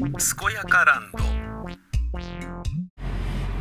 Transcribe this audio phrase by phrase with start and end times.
[0.00, 0.08] 健
[0.54, 1.18] やかランド。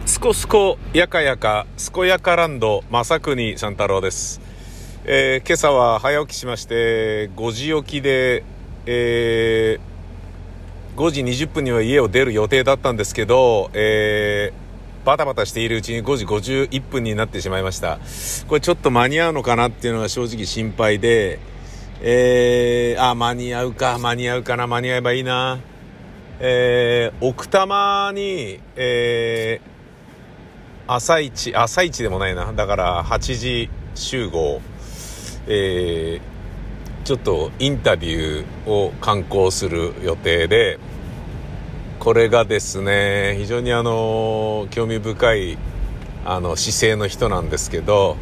[0.06, 4.40] すこすこやかやか健やかランド正国三太郎です、
[5.04, 8.46] えー今朝は早起きしまして5時起きで、
[8.86, 18.00] えー5時20分には家を出る予定だったんですけど、えーバタバタしているうちに5時51分になってしまいました。
[18.48, 21.40] これちょっと間に合うのかなっていうのが正直心配で
[22.02, 25.60] えー、あ間に合うか間に合うかな間に合えばいいな。
[26.40, 29.70] えー奥多摩に、えー
[30.92, 32.52] 朝一、朝一でもないな。
[32.54, 34.62] だから8時集合。
[35.48, 36.40] えー
[37.06, 40.78] ちょっとインタビューを観光する予定で、
[41.98, 45.58] これがですね、非常にあの、興味深い、
[46.24, 48.16] あの、姿勢の人なんですけど、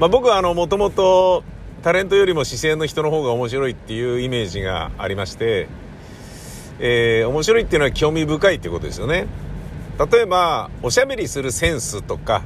[0.00, 1.44] まあ僕はあの、もともと
[1.82, 5.68] タレントよりも姿勢の人の方が面白いっていうイメージがありまして、
[6.78, 9.26] えー面白いっていうのは興味深いってことですよね。
[10.10, 12.42] 例えばおしゃべりするセンスとか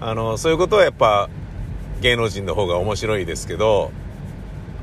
[0.00, 1.30] あのそういうことはやっぱ
[2.00, 3.92] 芸能人の方が面白いですけど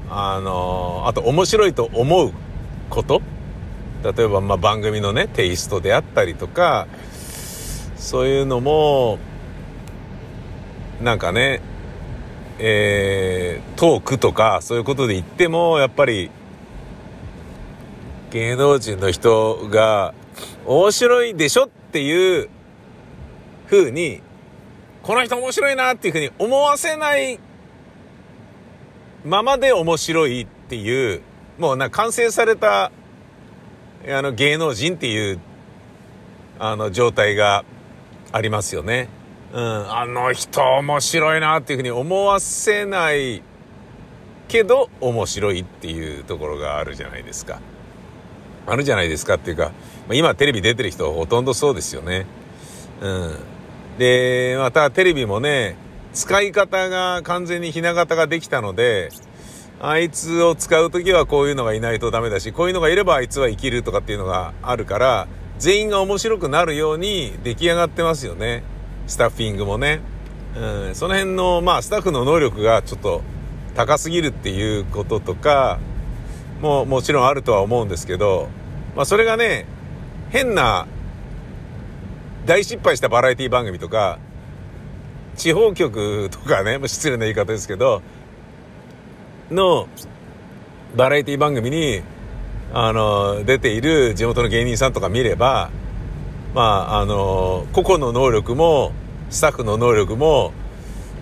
[0.10, 2.32] あのあと面白いと思う
[2.90, 3.22] こと
[4.02, 6.88] 例えばまあ番組のねテイストであったりとか
[7.98, 9.20] そういうのも
[11.02, 11.62] なんかね
[12.60, 16.32] えートークとかそういうことで言ってもやっぱり
[18.32, 20.14] 芸能人の人が
[20.66, 22.50] 面白いでしょっていう
[23.68, 24.22] 風に
[25.02, 27.40] この人面白いなっていう風に思わせない
[29.26, 31.22] ままで面白いっていう
[31.58, 32.92] もうな完成された
[34.08, 35.40] あの芸能人っていう
[36.60, 37.66] あの状態が
[38.32, 39.10] ありますよね。
[39.52, 43.42] うん、あの人面白いなっていう風に思わせない
[44.48, 47.60] けど面白いっていうところがあるじゃないですか。
[48.72, 49.72] あるじゃないですかっていうか、
[50.08, 52.26] まあ今テレビ出てる人ほとんどそうですよね。
[53.02, 53.36] うん。
[53.98, 55.76] で、またテレビもね、
[56.14, 59.10] 使い方が完全にひな形ができたので、
[59.82, 68.64] あいつを使うときはこういうのがいないとダメだし、こういうのがいればあいつは生きるとかっていうのがあるから、全員が面白くなるように出来上がってますよね。
[69.08, 70.02] スタッフィングもね。
[70.58, 73.22] うん、その辺の、まあスタッフの能力がちょっと
[73.76, 75.80] 高すぎるっていうこととか、
[76.62, 78.50] ももちろんあるとは思うんですけど、
[78.96, 79.66] まあそれがね、
[80.30, 80.88] 変な
[82.46, 84.20] 大失敗したバラエティ番組とか、
[85.36, 88.02] 地方局とかね、失礼な言い方ですけど、
[89.52, 89.88] の
[90.96, 92.02] バラエティ番組に、
[92.74, 95.72] あの、出ている地元の芸人さんとか見れば、
[96.54, 98.92] まあ、あの、個々の能力も、
[99.30, 100.52] スタッフの能力も、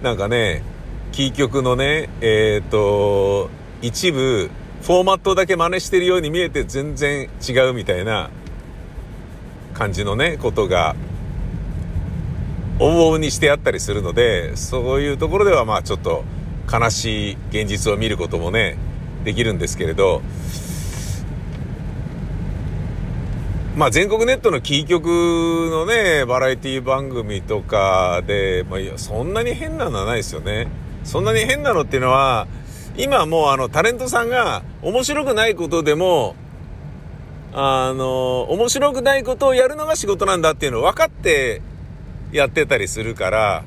[0.02, 0.64] なんかね、
[1.12, 3.50] キー局のね、えっ、と、
[3.82, 4.50] 一部、
[4.82, 8.30] フォーマットだけ真似してるように見えて全然違うみたいな
[9.74, 10.96] 感じのね、ことが、
[12.80, 16.24] 往々にしてあったりするので、そういうところではまあちょっと
[16.72, 18.78] 悲しい現実を見ることもね、
[19.24, 20.22] できるんですけれど、
[23.76, 30.68] まあ全国ネットのキー局のね、バラエティ番組とかで、まあ、そんなに変なのはないですよね。
[31.04, 32.48] そんなに変なのっていうのは、
[32.98, 36.36] 今もうあのタレントさんが面白くないことでも、
[37.54, 41.62] あの、面白くないことをやるのが仕事なんだっていうのを分かって
[42.32, 43.64] やってたりするから、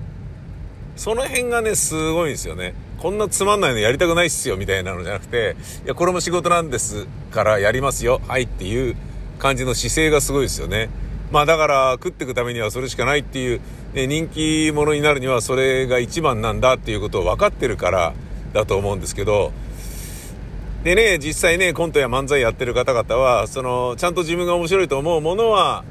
[0.96, 2.74] その辺がね、すごいんですよね。
[2.98, 8.96] こんなつまんないのやりたくないっすよ、みたいなのじゃなくて、いや、これも仕事なんですからやりますよ、はいっていう
[9.38, 10.90] 感じの姿勢がすごいですよね。
[11.30, 13.60] まあだから、食っていくためにはそれしかないっていう、
[13.94, 18.12] ね、人気者になるにはそれが一番なんだっていうことを分かってるから
[18.52, 19.52] だと思うんですけど、
[20.84, 25.84] でね、実際ね、コントや漫才やってる方々は、その、ちゃんと自分が面白いと思うものは、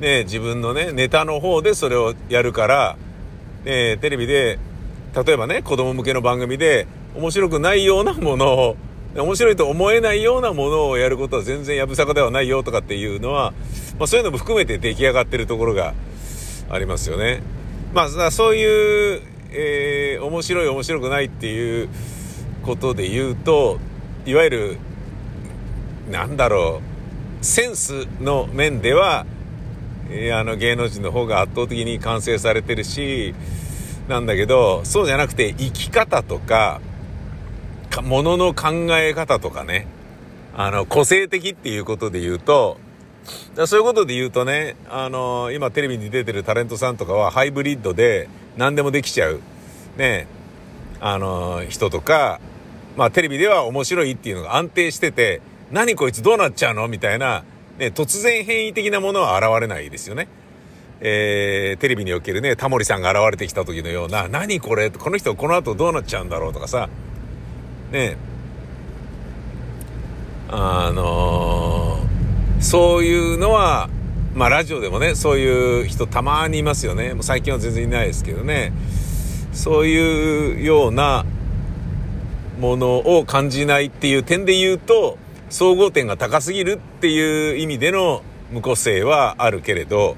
[0.00, 2.96] ね、自分のね、ネタの方でそれをやるから、
[3.64, 4.58] ね、テレビで、
[5.14, 8.76] 例えばね、子供向けの番組で、面白くないようなものを、
[9.14, 13.52] 面白いと思えないようなものをやることは全然やぶさかではないよとかっていうのは、
[13.98, 15.94] まあそういうのも含めて出来上がってるところが
[16.70, 17.42] ありますよね。
[17.92, 19.20] まあそういう、
[19.52, 21.88] えー、面白い面白くないっていう
[22.62, 23.78] ことで言うと、
[24.26, 24.78] いわゆる、
[26.10, 26.80] なんだろ
[27.40, 29.26] う、センスの面では、
[30.10, 33.34] えーあの芸能人の方が圧倒的に完成されてるし、
[34.08, 36.80] なんだけど、そうじゃなくて生き方とか、
[38.02, 39.86] ものの考え方とかね、
[40.56, 42.78] あの、個性的っていうことで言うと、
[43.54, 49.40] だそういうことで言うとね、あの、今テレビに出てるタレントさんとかはハイブリッドで何でもできちゃう、
[49.96, 50.26] ね、
[51.00, 52.40] あの、人とか、
[52.96, 55.40] まあテレビでは面白いっていうのが安定してて、
[55.70, 56.88] 何こいつどうなっちゃうの？
[56.88, 57.44] みたいな
[57.78, 60.28] ね、突然変異的なものは現れないですよね。
[61.00, 64.90] えー、テレビにおけるね、タモリさんが現れてきた時のような、何これ？
[64.90, 66.90] この人この後どうなっちゃうんだろうとかさ、
[67.90, 68.16] ね、
[70.50, 71.79] あのー、
[72.60, 73.88] そういうのは、
[74.34, 77.14] まあラジオでもね、そういう人たまにいますよね。
[77.14, 78.72] もう最近は全然いないですけどね。
[79.52, 81.24] そういうような
[82.60, 85.18] ものを感じないっていう点で言うと、
[85.48, 88.22] 総合点が高すぎるっていう意味での
[88.52, 90.16] 無個性はあるけれど、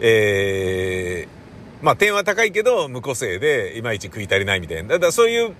[0.00, 4.88] えー、まあ点は高いけど無個性でいまいち食い足りないみたいな。
[4.88, 5.54] だからそういう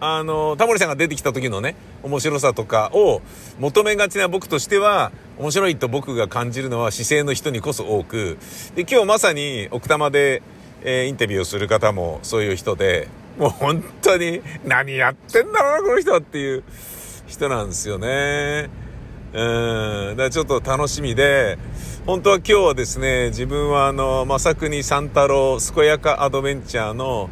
[0.00, 3.20] あの、タモリさんが出てきた時のね、面白さとかを
[3.58, 8.38] 求めがちな僕としては、面白いと僕が感じるのは姿勢の人にこそ多く、
[8.74, 10.42] で、今日まさに奥多摩で、
[10.82, 13.08] えー、インタビューをする方もそういう人で、
[13.38, 16.64] もう本当に何やってんだろうな、この人っていう
[17.26, 18.70] 人なんですよね。
[19.32, 21.58] うん、だからちょっと楽しみで、
[22.06, 27.28] 本当は今日はですね、自分はあの、まさくに三太郎健やかアドベンチャーの、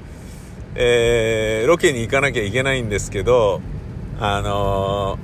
[0.74, 3.60] えー、ロケに行かなきゃいけないんですけど、
[4.20, 5.18] あの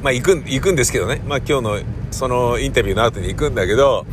[0.00, 1.22] ー、まあ、行く、行くんですけどね。
[1.26, 1.78] まあ、今日の、
[2.10, 4.06] そのインタビューの後に行くんだけど、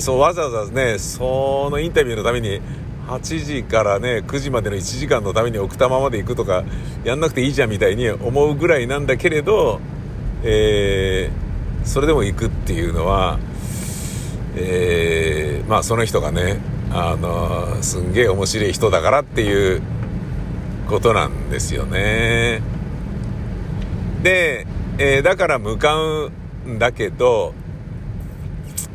[0.00, 2.60] そう、わざわざね、そのインタビューのために、
[3.08, 6.64] 8時からね、9時までの1時間のために奥多摩まで行くとか、
[7.04, 9.80] やんなくていいじゃんみたいに思うぐらいなんだけれど、
[10.44, 13.38] えー、それでも行くっていうのは、
[14.56, 19.82] えー、まあその人がね、あのすんげえ面白い人だからっていう
[20.88, 22.62] ことなんですよね。
[24.22, 24.66] で、
[24.98, 26.32] えー、だから向かう
[26.66, 27.54] んだけど、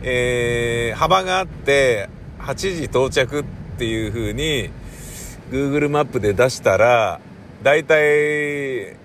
[0.01, 2.09] えー、幅があって
[2.39, 3.43] 8時到着っ
[3.77, 4.69] ていう風に
[5.51, 7.21] Google マップで出したら
[7.61, 8.97] だいたい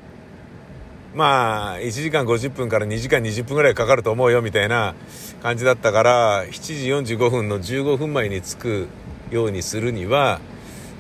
[1.19, 4.95] まあ1時間50分から2時間20分ぐらいかかると思うよみたいな
[5.43, 8.89] 感じだったから7時45分の15分前に着く
[9.33, 10.39] ようにするには、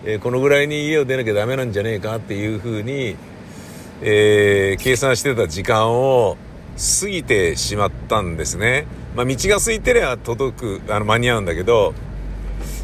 [0.04, 3.14] えー、このぐらいに家を出なきゃダメなんじゃねえかっていうふうに、
[4.02, 6.36] えー、計算してた時間を
[7.00, 8.88] 過ぎてしまったんですね。
[9.14, 11.94] まあ、道が空いてりゃ届く、あの、間に合うんだけど、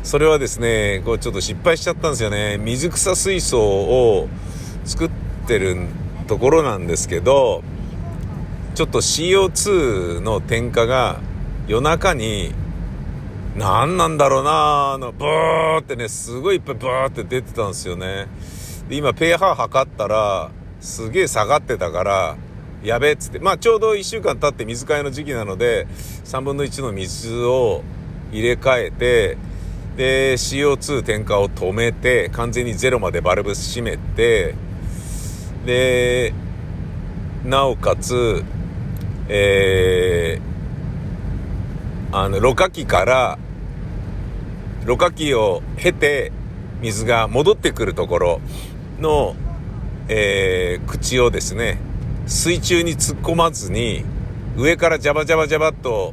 [0.04, 2.58] それはですね、こうちょっと失敗しちゃったんですよね。
[2.58, 4.28] 水草水槽を
[4.84, 5.10] 作っ
[5.48, 5.76] てる
[6.26, 7.62] ところなんですけど、
[8.74, 11.20] ちょっと CO2 の添加が
[11.68, 12.52] 夜中に
[13.56, 18.26] 何なんだろうなあの、ブーってね、すごいいっぱいブーって出てたんですよね。
[18.88, 20.50] で、今、ペーハー測ったら、
[20.80, 22.36] すげえ下がってたから、
[22.82, 25.86] やべっつって、まあちょうど1週間経って水替えの時期なので、
[26.24, 27.82] 3分の1の水を
[28.32, 29.38] 入れ替えて、
[29.96, 34.56] で、CO2 添加を止めて、完全にゼロまでバルブ閉めて、
[35.64, 36.32] で、
[37.44, 38.44] なおかつ、
[39.28, 43.38] えー、あの、ろ過器から、
[44.84, 46.32] ろ過器を経て、
[46.80, 48.40] 水が戻ってくるところ
[49.00, 49.34] の、
[50.08, 51.78] えー、口をですね、
[52.26, 54.04] 水中に突っ込まずに、
[54.56, 56.12] 上からジャバジャバジャバっと、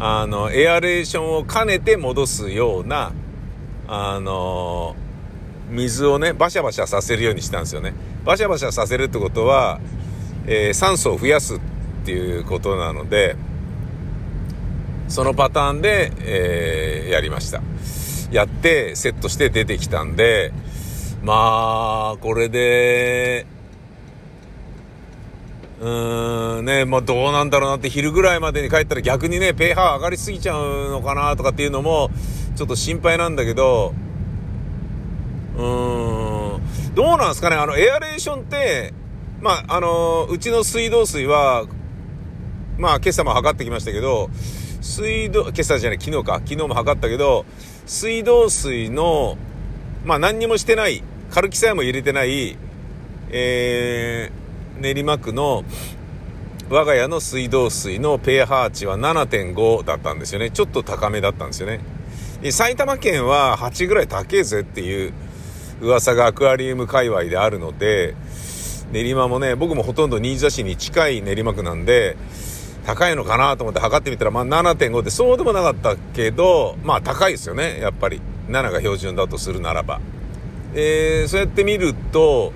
[0.00, 3.12] あの、エアレーションを兼ねて戻すような、
[3.86, 4.96] あの
[5.68, 7.94] 水をね、バシャバシャさせるようにしたんですよね。
[8.24, 9.80] バシャバシャさせるってことは、
[10.46, 11.60] えー、酸素を増やすっ
[12.04, 13.36] ていうことなので、
[15.08, 17.62] そのパターンで、えー、やりました。
[18.30, 20.52] やって、セットして出てきたんで、
[21.22, 23.46] まあ、これで、
[25.80, 32.08] うーん、ね、まあどうなんだろうなって昼ぐらいまでに帰ったら逆にね、ペーハー上がりすぎちゃうのかなとかっていうのも、
[32.54, 33.92] ちょっと心配なんだけど、
[35.56, 36.11] うーん、
[36.94, 38.92] どうなんですかね、あの、エアレーションって、
[39.40, 41.64] まあ、あの、うちの水道水は、
[42.78, 44.28] まあ、今朝も測ってきましたけど、
[44.82, 47.46] 水道、今朝じゃない、昨日か、昨日も測ったけど、
[47.86, 49.38] 水道水の、
[50.04, 52.58] まあ何にもしてない、カルキさえも入れてない、
[53.30, 55.64] えー、練馬区の
[56.68, 60.50] 我が家の水道水のペーハー値は7.5だったんですよね。
[60.50, 61.80] ちょっと高めだったんですよね。
[62.50, 65.12] 埼玉県は8ぐらい高えぜっていう
[65.82, 68.14] 噂がアクアリウム界隈であるので、
[68.92, 72.16] 練馬もね、僕もほとんど新座市に近い練馬区なんで、
[72.86, 78.20] 高いのかなと思って測ってみたら、まあ7.5ってそうでもなかったけど、まあ高いですよね、やっぱり。
[78.48, 80.00] 7が標準だとするならば。
[80.74, 82.52] えー、そうやって見ると、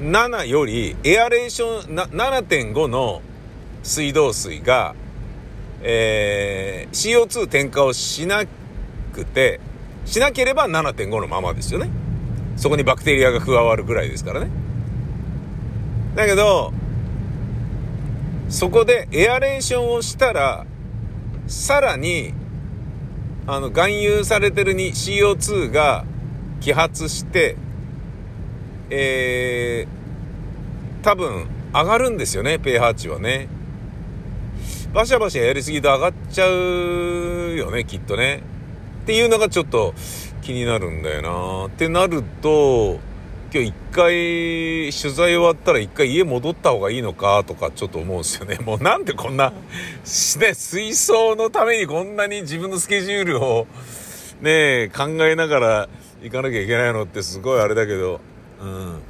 [0.00, 3.22] 7よりエアレーション、7.5の
[3.82, 4.94] 水道水が、
[5.82, 8.44] えー、CO2 添加をしな
[9.12, 9.60] くて、
[10.04, 11.90] しなければ7.5のままですよね。
[12.56, 14.50] そこにバクテリアが加わるぐらいですからね。
[16.14, 16.72] だけど、
[18.48, 20.66] そこでエアレーションをしたら、
[21.46, 22.34] さらに、
[23.46, 26.04] あの、含有されてるに CO2 が
[26.60, 27.56] 揮発して、
[28.90, 33.48] えー、多分上がるんですよね、pH 値はね。
[34.92, 38.42] バシャバシャやりすぎと上がっちゃうよね、きっとね。
[39.10, 39.92] っていうのがちょっと
[40.40, 41.66] 気になるんだよな。
[41.66, 43.00] ってなると、
[43.52, 48.58] 今日一回取材終わったら一回家戻った方がいいのかとかちょっと思うんですよね。
[48.64, 49.54] もうなんでこんな、ね、
[50.54, 53.66] 水槽のためにこんなに自分のスケジュールを
[54.42, 55.88] ね、考えながら
[56.22, 58.20] 行かなきゃいけないのってすごいあれだけど、
[58.62, 59.00] うん。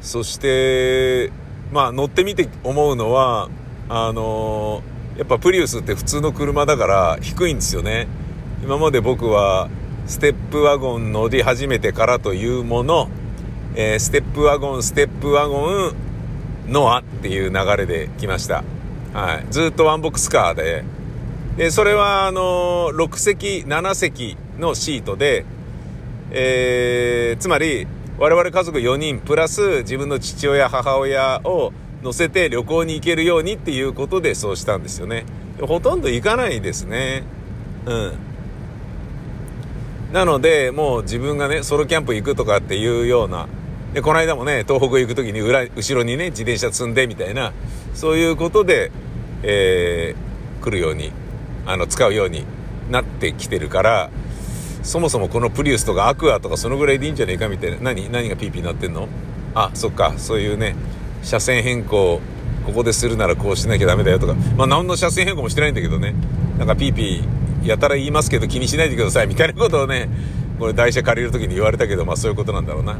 [0.00, 1.30] そして、
[1.70, 3.50] まあ乗ってみて思うのは、
[3.90, 8.08] あのー、やっぱプリウスって普通の車だから低いんですよね。
[8.62, 9.68] 今まで僕は
[10.06, 13.08] ステップワゴン乗り始めてからというもの、
[13.74, 15.94] えー、ステップワゴン、ステップワゴン、
[16.68, 18.64] ノアっていう流れで来ました。
[19.12, 19.46] はい。
[19.50, 20.84] ずっとワンボックスカーで、
[21.56, 25.44] で、それはあのー、6席、7席のシートで、
[26.30, 27.86] えー、つまり、
[28.18, 31.72] 我々家族4人プラス自分の父親母親を
[32.02, 35.24] 乗せて旅行に行けるようにっていうことでそうしたんですよね
[35.60, 37.22] ほとんど行かないですね
[37.86, 38.27] うん
[40.12, 43.46] なのでもう自分がねソロキャンプ行くとかっていうような
[43.92, 47.52] でこの間もね東北行く時に裏後ろにね自転車積んでみたいな
[47.94, 48.90] そういうことで、
[49.42, 51.12] えー、来るように
[51.66, 52.44] あの使うように
[52.90, 54.10] なってきてるから
[54.82, 57.76] そもそもこのプリウスとかアクアとかそのぐらいでいいんじゃねえかみたいな。
[57.78, 59.08] 何何がピーピーなってんの？
[59.54, 60.74] あそっかそういうね
[61.22, 62.20] 車線変更
[62.64, 64.34] ここでするならこうしなきゃダメだよとか。
[64.56, 66.14] まあ何の車線変更もしてないんだけどね。
[66.58, 67.24] なんかピーピー
[67.64, 70.08] やたら言いますけど気にしないでくださいみたいなことをね
[70.58, 72.98] これ台車借りる時に言われたけどまあそういうことなんだろうな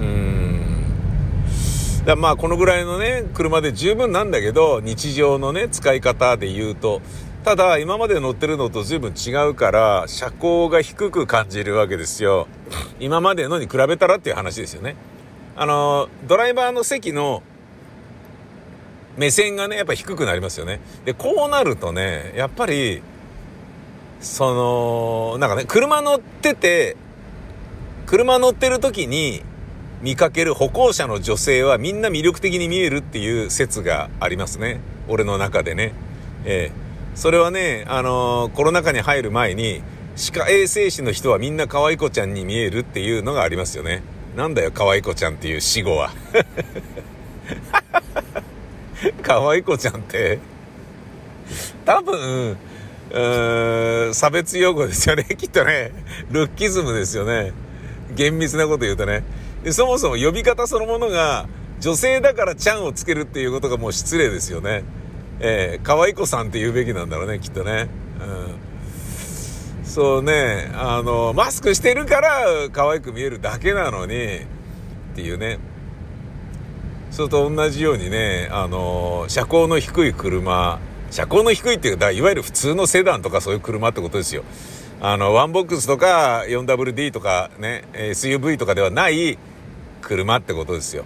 [0.00, 0.84] うん
[2.04, 7.02] だまあこのぐらいのね車で十分なんだけど日常のね使い方で言うと
[7.44, 12.48] ただ、今まで乗ってるのと随分違うから、車高が低く感じるわけですよ。
[13.00, 14.94] 今までのに比べたらっていう話ですよね。
[15.56, 17.42] あの、ドライバーの席の
[19.16, 20.80] 目線がね、やっぱ低くなりますよね。
[21.04, 23.02] で、こうなるとね、やっぱり、
[24.20, 24.54] そ
[25.34, 26.96] の、なんかね、車乗ってて、
[28.06, 29.42] 車乗ってる時に
[30.02, 34.80] 見かける歩行者の女性はみんな魅力的に見えるっていう説がありますね。
[35.08, 35.92] 俺の中でね。
[36.44, 39.82] ええそれはね、あのー、コロナ禍に入る前に、
[40.16, 44.02] 歯科衛生士の人はみんな可愛い子ちゃんに見えるっていうのがありますよね。
[44.36, 46.12] なんだよ、可愛い子ちゃんっていう死語は。
[49.22, 50.38] 可愛い子ちゃんって、
[51.84, 52.56] 多分、
[53.12, 55.24] う差別用語ですよね。
[55.36, 55.92] きっとね、
[56.30, 57.52] ルッキズムですよね。
[58.14, 59.22] 厳密なこと言うとね。
[59.64, 61.48] でそもそも呼び方そのものが、
[61.80, 64.84] 女性だからちゃんをつけるっていうことがもう失礼ですよね。
[65.40, 67.88] えー、可愛い子さんって言うべきなんだろうね、きっとね。
[68.20, 69.86] うん。
[69.86, 75.58] そうね、あの、マスクしてるから可愛く見えるだけなのに、っていうね。
[77.10, 80.78] それと同じようにね、あの、車高の低い車、
[81.10, 84.44] 車高の低いっていうか、いわゆる普通のセダンとかそういう車ってことですよ。
[85.00, 89.38] あの、ワンボックスとか 4WD とかね、SUV とかではない
[90.02, 91.04] 車ってことですよ。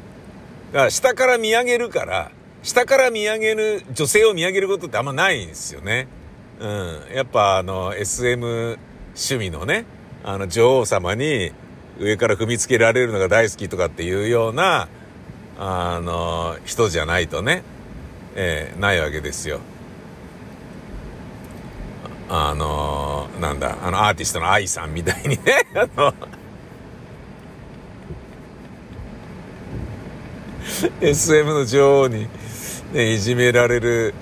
[0.73, 2.31] だから下から見上げるから、
[2.63, 6.09] 下から見上げる、女性を見上げることってあんまないんですよね。
[6.61, 7.15] うん。
[7.15, 8.79] やっぱあの、SM
[9.15, 9.87] 趣味のね、
[10.23, 11.53] あの、女王様に
[11.99, 14.89] 上から踏みつけられるのが大好きとかっていうような、
[15.59, 17.63] あの、人じゃないとね、
[18.35, 19.61] えー、ないわけですよ。
[22.29, 25.39] あの、なんだ、あの、アーティストの愛さんみたいにね、
[25.77, 26.15] あの、
[31.01, 32.27] SM の女王に
[32.93, 34.15] ね、いじめられる、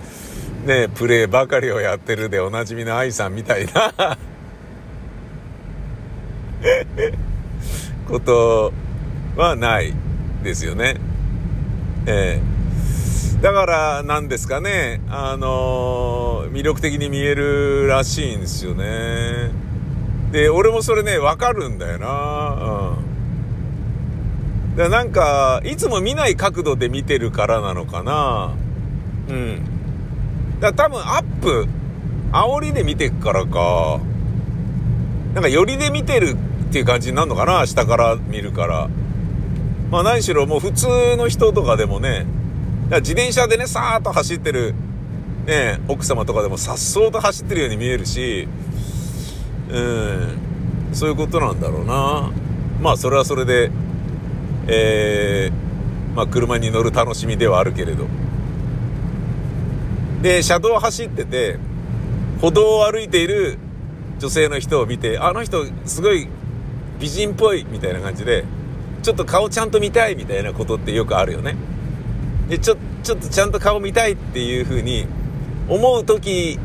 [0.66, 3.92] ね、プレーばかりをやってるでおなじみの愛さんみたいな
[8.08, 8.72] こと
[9.36, 9.94] はない
[10.42, 11.11] ですよね。
[12.06, 12.52] ええ
[13.42, 19.50] だからなんですかね、あのー、魅力的に見えるらしいんですよね。
[20.30, 22.96] で、俺もそれね、わかるんだよな。
[24.70, 24.76] うん。
[24.76, 28.52] でなんか、いつも見ない角度で見てるからなのかな。
[29.28, 29.60] うん。
[30.60, 31.66] だから多分アップ、
[32.30, 33.98] 煽りで見てっからか、
[35.34, 36.36] なんか寄りで見てる
[36.68, 38.88] っていう感じになるのかな下から見るから。
[39.92, 42.24] まあ何しろもう普通の人とかでもね、
[42.90, 44.74] 自転車でね、さーっと走ってる、
[45.44, 48.48] ね、奥様とかでもさっそうと走ってるように見えるし、
[49.68, 50.38] うん、
[50.94, 52.30] そういうことなんだろうな。
[52.80, 53.70] まあそれはそれで、
[54.66, 58.06] えー、まあ、車に乗る楽しみではあるけれど
[60.22, 61.58] で車道を走ってて
[62.40, 63.58] 歩道を歩いている
[64.18, 66.28] 女性の人を見てあの人すごい
[66.98, 68.44] 美人っぽいみたいな感じで
[69.02, 71.56] ちょっと顔ちゃんと見たいみたいなことってよくあるよね。
[72.48, 75.06] でちょちょっとちゃんと顔見たいっていう風に
[75.68, 76.58] 思う時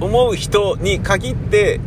[0.00, 1.80] 思う人に限って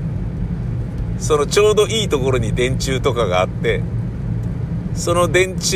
[1.18, 3.82] そのちょうどいいところに電柱とかがあって
[4.96, 5.74] その電柱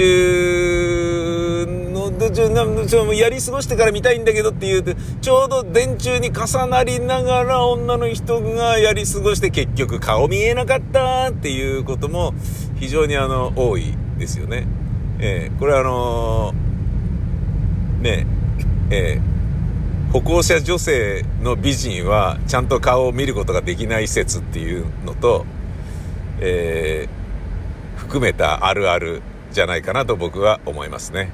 [2.11, 12.33] のちょちょやり過ごしてから見たいんだけどっていうてちょうど電柱に重なりながら女の人がやり過ごして結局顔見えなかったっていうことも
[12.79, 14.65] 非常にあの多いですよね。
[15.19, 18.27] えー、これあのー、ね
[18.89, 25.45] えー、歩行者女性の美人はちゃんと顔を見ることができない説っていうのと、
[26.39, 29.21] えー、含めたあるある
[29.51, 31.31] じゃないかなと僕は思いますね。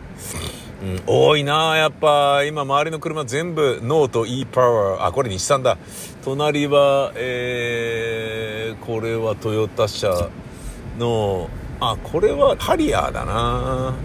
[0.83, 2.43] うん、多いなやっぱ。
[2.43, 5.77] 今周りの車全部ノート e パワーあこれ日産だ。
[6.25, 10.29] 隣はえー、これはトヨタ車
[10.99, 11.49] の
[11.79, 13.95] あこれはハリアーだな。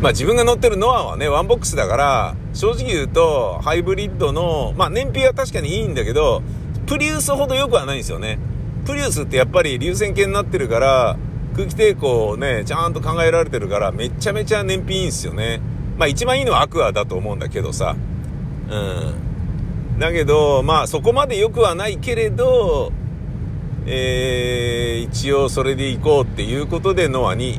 [0.00, 6.42] まあ自分が乗ってるノアはねワンボックスだから正直言うとハイブリッドのまあ燃費は確かにいいんだけど
[6.86, 8.38] プリウスほど良くはないんですよね。
[8.86, 11.16] プリウスってやっぱり流線形になってるから
[11.56, 15.62] 空気抵抗をね、ちゃんと考えられてるから、めちゃめちゃ燃費いいんすよね。
[15.96, 17.96] まあ一番いいのはアクアだと思うんだけどさ。
[18.68, 18.76] う
[19.96, 19.98] ん。
[19.98, 22.92] だけど、まあそこまで良くはないけれど、
[23.86, 27.58] えー、一応それで行こうっていうことでノアに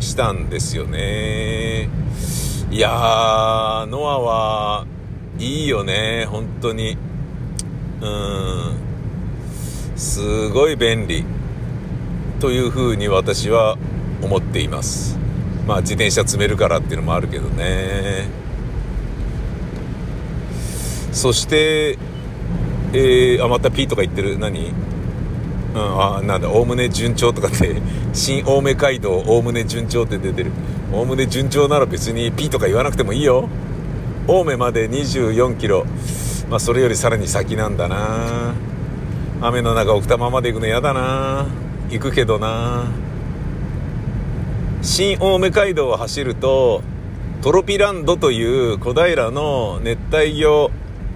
[0.00, 1.88] したんですよね。
[2.72, 4.86] いやー、ノアは
[5.38, 6.98] いいよね、本当に。
[8.00, 8.76] うん。
[9.94, 11.24] すごい便利。
[12.38, 13.76] というふうに私は
[14.22, 15.18] 思っています。
[15.66, 18.28] まあ自転車積めるからっていうのもあるけどね。
[21.12, 21.98] そして
[22.92, 24.38] えー、あまた P とか言ってる。
[24.38, 24.72] 何？
[25.74, 26.48] うん、あなんだ。
[26.50, 27.76] おおむね順調とかって
[28.14, 30.52] 新青梅街道おおむね順調って出てる。
[30.92, 33.48] おおむね順調なら別に P とか言わなくてもいいよ。
[34.28, 35.84] 青梅まで24キロ。
[36.48, 38.54] まあそれよりさらに先なんだな。
[39.42, 41.65] 雨の中奥多摩まで行くの嫌だな。
[41.88, 42.84] 行くけどな。
[44.82, 46.82] 新青梅街道を走ると
[47.42, 50.70] トロピランドという小平の熱帯魚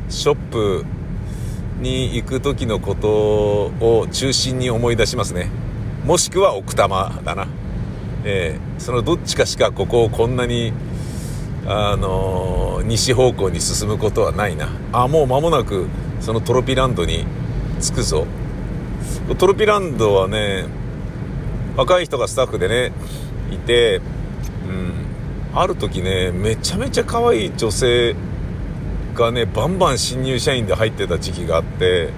[0.08, 0.84] ショップ
[1.80, 5.48] に行く時のことを中心に思い出しますね。
[6.04, 7.46] もしくは奥多摩だな。
[8.24, 10.72] えー、そのどっちかしかここをこんなに
[11.66, 14.68] あのー、西方向に進むことはないな。
[14.92, 15.86] あもう間もなく
[16.20, 17.24] そのトロピランドに
[17.80, 18.26] 着くぞ。
[19.36, 20.66] トロピランドはね
[21.76, 22.92] 若い人がスタッフでね
[23.52, 24.00] いて、
[24.68, 24.92] うん、
[25.54, 28.14] ある時ねめちゃめちゃ可愛い女性
[29.14, 32.10] がねバンバン新入社員で入ってた時期があって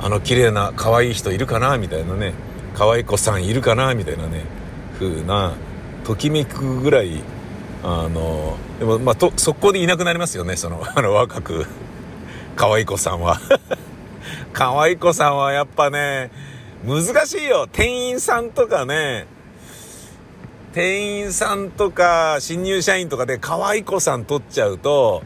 [0.00, 2.34] あの綺麗な可愛い人いるかなみたいなね
[2.74, 4.44] 可愛い子さんいるかなみたいなね
[4.98, 5.54] 風な
[6.04, 7.22] ときめくぐらい
[7.84, 11.66] あのでもまあと速攻でいなくなりますよねそのあの若く
[12.56, 13.40] 可愛い子さんは。
[14.52, 16.30] 可愛い子さんはやっぱね、
[16.84, 17.68] 難しいよ。
[17.70, 19.26] 店員さんとかね、
[20.72, 25.22] 店員さんとか新入社員とかで可愛い子さん取っちゃうと、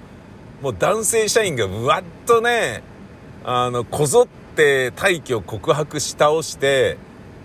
[0.62, 2.82] もう男性社員がうわっとね、
[3.44, 6.96] あの、こぞって退去告白し倒して、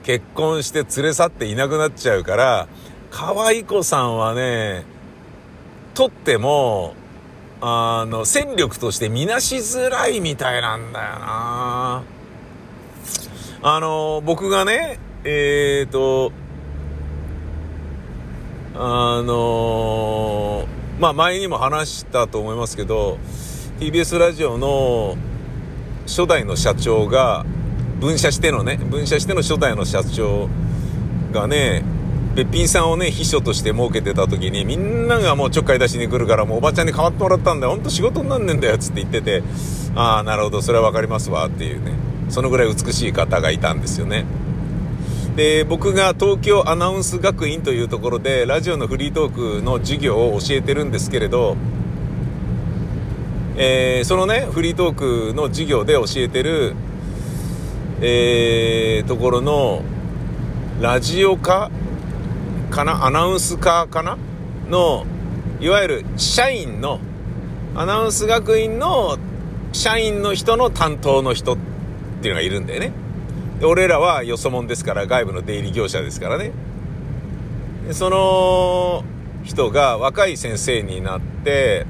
[0.04, 2.68] 結婚して連れ去っていなくなっちゃうから、
[3.12, 4.84] 可愛い子さんはね、
[5.94, 6.96] 取っても、
[7.64, 12.04] あの、戦力としてみなしづらいみたいなんだよな。
[13.62, 16.32] あの、僕がね、えっ、ー、と、
[18.74, 20.66] あの
[21.00, 23.20] まあ、前にも話したと思いますけど、
[23.80, 25.16] TBS ラジオの
[26.08, 27.46] 初代の社長が、
[28.00, 30.50] 分社してのね、分社しての初代の社長
[31.32, 31.84] がね、
[32.36, 37.74] べっぴんさんをね、秘書として設けてた時に、みんながもうちょっかい出しに来るから、もうおばちゃんに代わってもらったんだよ。
[37.74, 39.44] ほんと仕事になんねんだよっ、つって言ってて、
[39.96, 41.92] ああ、なるほど、それはわかりますわ、っていうね。
[42.30, 44.26] そのぐらい美しい方がいたんですよね。
[45.36, 51.58] で、僕が東京アナウンス学院というところで、ラジオのフリートークの授業を教えてるんですけれど、
[53.58, 56.76] えー、そのね、フリートークの授業で教えてる、
[58.00, 59.82] えー、ところの、
[60.80, 61.70] ラジオ科
[62.72, 63.06] かな？
[63.06, 64.18] アナウンス科かな？
[64.68, 65.06] の、
[65.60, 67.00] いわゆる社員の、
[67.76, 69.20] アナウンス学院の
[69.74, 71.58] 社員の人の担当の人っ
[72.22, 72.92] ていうのがいるんだよね。
[73.60, 76.52] で俺らはよそ者ですから外部の出入り業者ですからね。
[77.88, 79.04] でその
[79.44, 81.86] 人が若い先生になって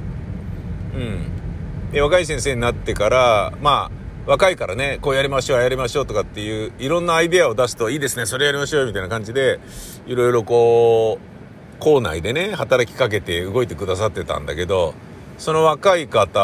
[0.94, 1.92] うん。
[1.92, 4.01] で若い先生になってからまあ
[4.32, 9.60] 若いからねこうやりましょうやりましょうとかっていういろんなアイデアを出すといいですねそれやりましょうみたいな感じで
[10.08, 14.94] いろいろこう校内でね働きかけて動いてくださってたんだけど
[15.38, 16.40] その若い方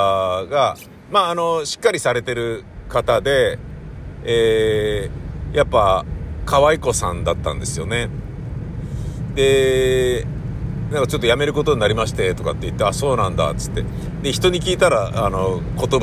[0.47, 0.75] が
[1.11, 3.57] まああのしっかりされてる方で
[4.25, 6.03] えー、やっぱ
[6.45, 8.09] 可愛い子さんだったんですよね。
[9.35, 10.27] で
[10.91, 13.83] なんかちょっと辞めることになりましてとかって言ってあそうなんだっつって。
[14.21, 15.99] で人に聞いたらあの寿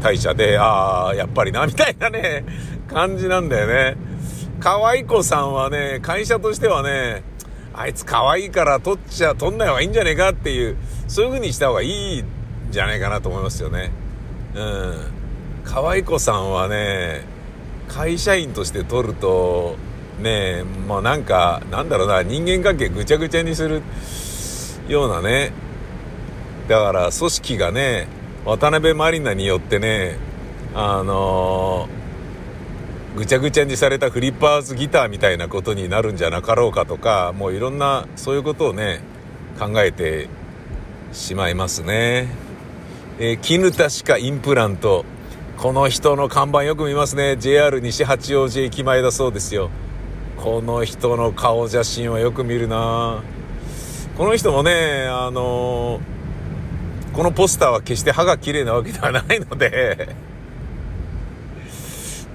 [0.00, 2.44] 大社でああやっぱりなみたいなね
[2.92, 3.96] 感じなんだよね。
[4.60, 7.22] 可愛い子さんはね会社としてはね
[7.72, 10.76] あいつ可愛いから取っちゃ取んない方がいいんじゃねえかっていう
[11.08, 12.24] そういう風にした方がいいん
[12.70, 13.90] じゃないかなと思いますよね。
[14.54, 14.94] うん。
[15.64, 17.24] 可愛い子さんはね
[17.88, 19.76] 会社員として取ると
[20.20, 23.82] ねえまあなんかなんだろうな人間関係ぐちゃぐちゃにする。
[24.88, 25.52] ようなね。
[26.68, 28.08] だから組織がね
[28.44, 30.16] 渡辺満里奈によってね
[30.74, 39.00] あのー、ぐちゃぐちゃにされたフリッパーズギターみたいなことになるんじゃなかろうかとかもういろんなそういうことをね
[39.58, 40.28] 考えて
[41.12, 42.28] しまいますね。
[43.18, 45.04] えー、絹田歯科インプラント。
[45.56, 47.36] この人の看板よく見ますね。
[47.38, 49.70] JR 西八王子駅前だそうですよ。
[50.36, 53.22] この人の顔写真はよく見るな。
[54.16, 56.00] この人もねあの
[57.12, 60.14] このポスターは決して歯が綺麗なわけではないので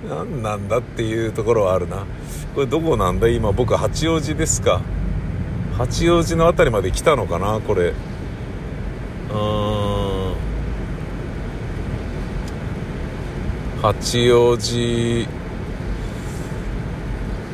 [0.07, 2.05] 何なんだっていうところはあるな。
[2.53, 3.29] これどこなんだ？
[3.29, 4.81] 今僕八王子ですか。
[5.77, 7.59] 八王子の辺りまで来たのかな？
[7.61, 7.89] これ。
[7.89, 10.35] うーん。
[13.81, 15.27] 八王子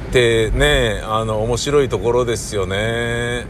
[0.09, 3.45] ってねあの面白いところですよね。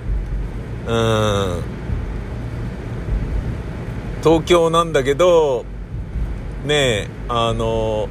[0.88, 1.78] うん。
[4.24, 5.64] 東京なんだけど
[6.66, 8.10] ねあの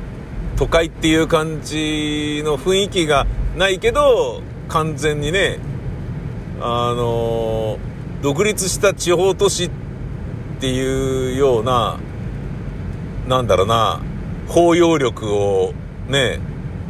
[0.57, 5.59] 都会っていう感じの雰囲気がないけど完全にね
[6.61, 7.79] あの
[8.23, 9.71] 独立した地方都市っ
[10.61, 11.99] ていうような
[13.29, 14.01] なんだろうな
[14.49, 15.75] 包容力を
[16.09, 16.41] ね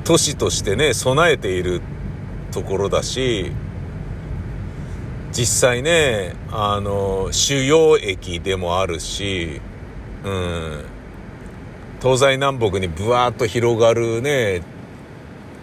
[0.05, 1.81] 都市としてね備えている
[2.53, 3.51] ところだし
[5.33, 9.61] 実際ねあの主要駅でもあるし
[10.25, 10.85] うん。
[12.01, 14.63] 東西南北にぶわーっと広がるね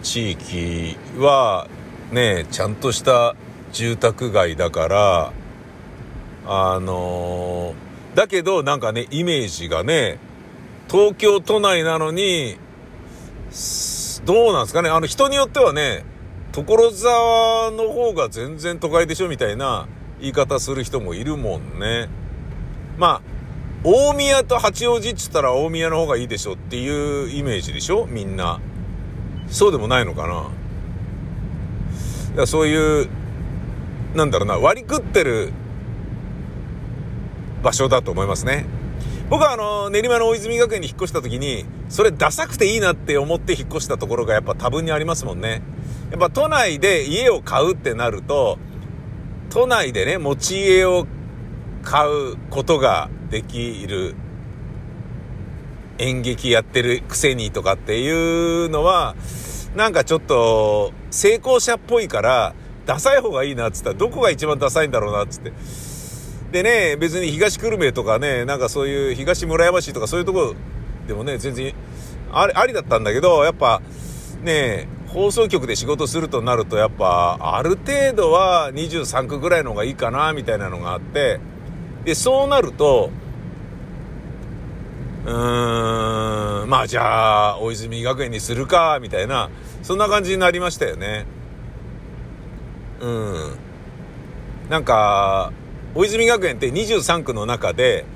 [0.02, 1.68] 地域は
[2.10, 3.36] ねちゃんとした
[3.72, 5.32] 住宅街だから
[6.46, 7.74] あの
[8.14, 10.18] だけどなんかねイメージがね
[10.90, 12.58] 東京都内なのに
[14.26, 14.90] どうなんですかね。
[14.90, 16.04] あの人によってはね
[16.54, 19.88] 所沢の方が全然都会でしょみたいな
[20.20, 22.08] 言い方する人もいるもんね。
[22.96, 23.22] まあ、
[23.82, 28.06] 大宮と八王子っつったら大宮の方がいいでしょっていうイメージでしょ？
[28.06, 28.60] みんな。
[29.48, 30.34] そうでもないのかな？
[30.34, 30.50] だか
[32.42, 33.08] らそういう、
[34.14, 35.52] なんだろうな、割り食ってる
[37.64, 38.64] 場所だと思いますね。
[39.28, 45.62] 僕はあの、練馬の大泉学園に引っ越した時に、それダサくていいなって思って引っ越したところがやっぱ多分にありますもんね。
[46.14, 48.56] やっぱ都内で家を買うってなると、
[49.50, 51.08] 都内でね、持ち家を
[51.82, 54.14] 買うことができる
[55.98, 59.16] 演劇やってるくせにとかっていうのは、
[59.74, 62.54] なんかちょっと成功者っぽいから、
[62.86, 65.52] ダサい方がいいなっつったら、どこが一番ダサいんだろうなっつって。
[66.52, 70.54] でね、別に東久留米とかね、なんかそういう東村山市とかそういうとこ
[71.08, 71.74] でもね、全然
[72.32, 73.82] ありありだったんだけど、やっぱ
[74.44, 81.38] ね、放送局で仕事するとなるとやっぱある程度は23区ぐらいの方がいいかなみたいなのがあって
[82.04, 83.10] でそうなると
[85.24, 89.50] うーんまあじゃあ大泉学園にするかみたいな
[89.84, 91.26] そんな感じになりましたよね。
[93.00, 93.56] うん。
[94.70, 95.52] なんか
[95.94, 98.06] 大泉学園って23区の中で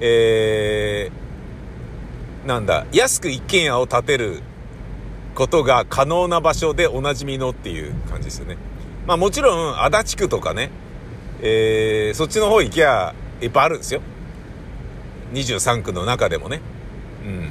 [0.00, 4.42] えー、なんだ安く一軒家を建てる
[5.40, 8.58] ことが可能な場所でおなじみのっていう感じですよね。
[9.06, 10.70] まあもちろん足立区とかね、
[11.40, 14.02] えー、そっちの方行きゃいっぱいあるんですよ。
[15.32, 16.60] 23区の中でもね。
[17.24, 17.50] うん。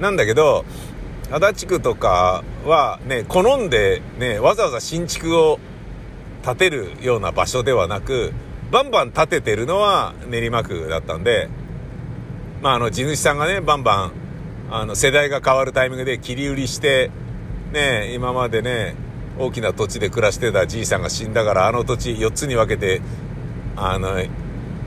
[0.00, 0.64] なんだけど、
[1.30, 5.58] 足立区とかはね、好んでね、わざわざ新築を
[6.42, 8.32] 建てるような場所ではなく、
[8.70, 11.50] バンバン建ててるのは練馬区だったんで、
[12.62, 14.12] まああの地主さんがね、バンバン
[14.70, 17.10] あの世代が変わるタイミングで切り売りして、
[17.76, 18.94] ね今までね
[19.38, 23.02] 大きな土地で暮らしてたじいさんが死んだからあの土地4つに分けて
[23.76, 24.16] あの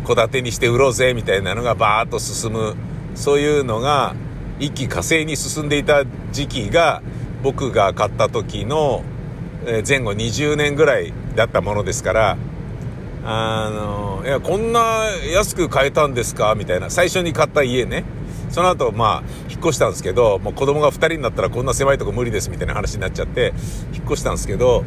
[0.07, 2.75] 戸建てにして売ろうぜみたいなのがバーッと進む。
[3.15, 4.15] そういうのが
[4.59, 7.01] 一気火星に進んでいた時期が
[7.43, 9.03] 僕が買った時の
[9.87, 12.37] 前後20年ぐらいだったものですから
[13.25, 14.79] あのいやこんな
[15.33, 16.55] 安く買えたんですか？
[16.55, 16.89] みたいな。
[16.89, 18.05] 最初に買った家ね。
[18.49, 23.53] その後まあ引っ越したんですけどもう子供が2人になったらこんな狭いとこ無理ですみたいな話になっちゃって
[23.93, 24.83] 引っ越したんですけど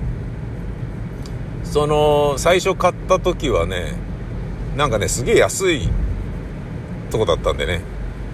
[1.65, 3.95] その最初買った時はね
[4.77, 5.89] なんかねすげえ安い
[7.11, 7.83] とこだったんでね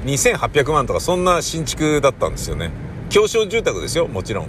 [0.05, 2.71] 2800万とかそんな新築だったんですよね。
[3.11, 4.47] 狭小住宅ですよもちろん。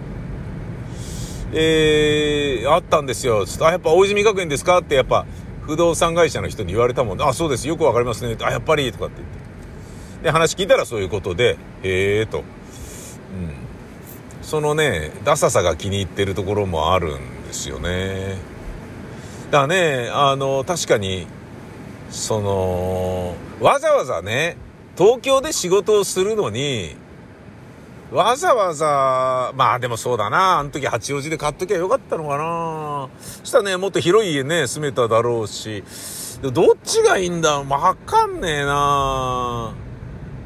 [1.51, 3.45] えー、あったんですよ。
[3.47, 4.79] つってあやっぱ大泉学園ですか？
[4.79, 5.25] ってやっぱ
[5.65, 7.67] 不動産会社の人に言われたもんであそうです。
[7.67, 8.37] よくわかりますね。
[8.41, 9.48] あやっぱりとかって言って。
[10.23, 12.45] で話聞いたらそういうことでへえと、うん、
[14.41, 18.37] そのねダサさが気に入ってるところもあるんですよね。
[19.51, 21.27] だからねあの確かに
[22.09, 24.57] そのわざわざね
[24.99, 26.97] 東京で仕事をするのに、
[28.11, 33.07] わざわざ、まあでもそうだな、あの時八王子で買っときゃよかったのかな。
[33.17, 35.85] そしたらね、もっと広い家ね、住めただろうし、
[36.41, 39.71] どっちがいいんだわかんねえな。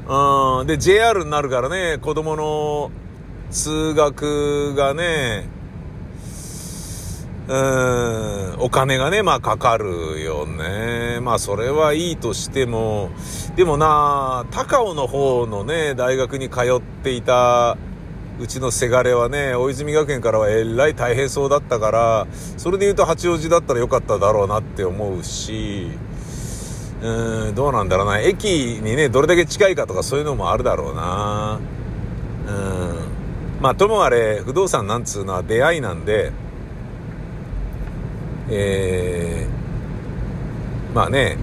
[0.08, 0.68] うん。
[0.68, 2.92] で、JR になるからね、子供の
[3.50, 5.48] 通学がね、
[7.46, 11.20] うん、お金がね、まあかかるよね。
[11.22, 13.10] まあそれはいいとしても、
[13.56, 17.78] でもな、高尾の方のね、大学に通っていた、
[18.40, 25.92] うちのせがれはね、大泉学園からはえらい大変そうだったから、それで言うと八王子だったらよかっただろうなって思うし、
[27.04, 28.20] うん、どうなんだろうな。
[28.20, 28.46] 駅
[28.82, 31.60] にね、どれだけ近いかとかそういうのもあるだろうな。
[32.48, 33.62] うん。
[33.62, 36.32] まあ、ともあれ、不動産なんつうのは出会いなんで、
[38.50, 41.38] えー、まあね、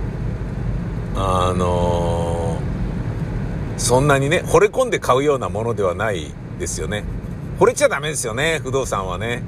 [1.14, 7.04] あのー、そんなにね、惚れ込んで買うようなものではないですよね。
[7.58, 9.42] 惚れちゃダメですよね、不動産はね。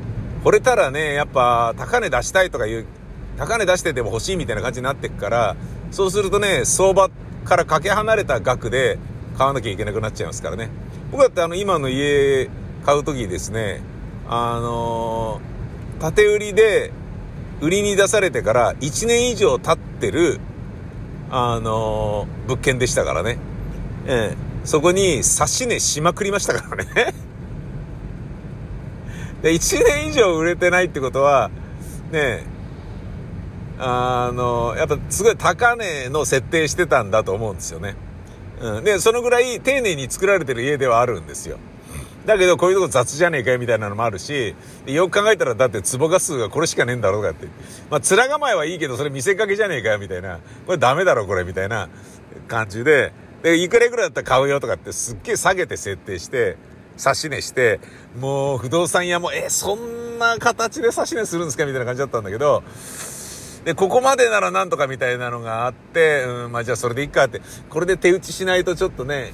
[0.44, 2.84] 惚れたらね、やっぱ高値出したいとかいう、
[3.38, 5.56] 高値出してても欲しいみたいな感じになってくから、
[5.92, 7.10] そうするとね、相場
[7.44, 8.98] からかけ離れた額で
[9.38, 10.70] 買わなきゃいけなくなっちゃいますからね。
[11.10, 12.48] 僕だってあの、今の家
[12.84, 13.80] 買う時ですね、
[14.28, 16.90] あのー、縦売りで
[17.60, 20.40] 売りに出されてから1年以上経ってる、
[21.30, 23.38] あのー、物件でしたからね。
[24.06, 27.14] ええそこに差し値しまくりましたからね
[29.42, 31.50] で、1年以上売れてないってことは、
[32.12, 32.44] ね
[33.84, 37.96] あの、やっぱすごい高値の設定してたんだと思うんですよね。
[38.60, 38.84] うん。
[38.84, 41.58] で、そのぐらい丁寧に作られてる家ではあるんですよ。
[42.24, 44.54] だけどこういうとこ雑じゃねえかよみたいなのもあるし、
[44.86, 47.48] よく考えたらだって壺ガスがこれしかねえんだろうとかって。
[47.90, 50.38] まあ面構えはいいけどそれ見せかけじゃねえかよみたいな。
[50.64, 51.88] これダメだろこれみたいな
[52.46, 56.56] 感じで、で、いくらいくらだったら買うよとかってすっげえ下げて設定して、
[56.96, 57.80] 差し値して、
[58.20, 62.62] もう不動産屋も、え、そんな形で差し値するんですかみたいな感じだったんだけど、
[63.64, 69.32] で、ここまでならなんとかみたいなのがあって、うん、まあじゃあそれでいっかって、これで手打ちしないとちょっとね、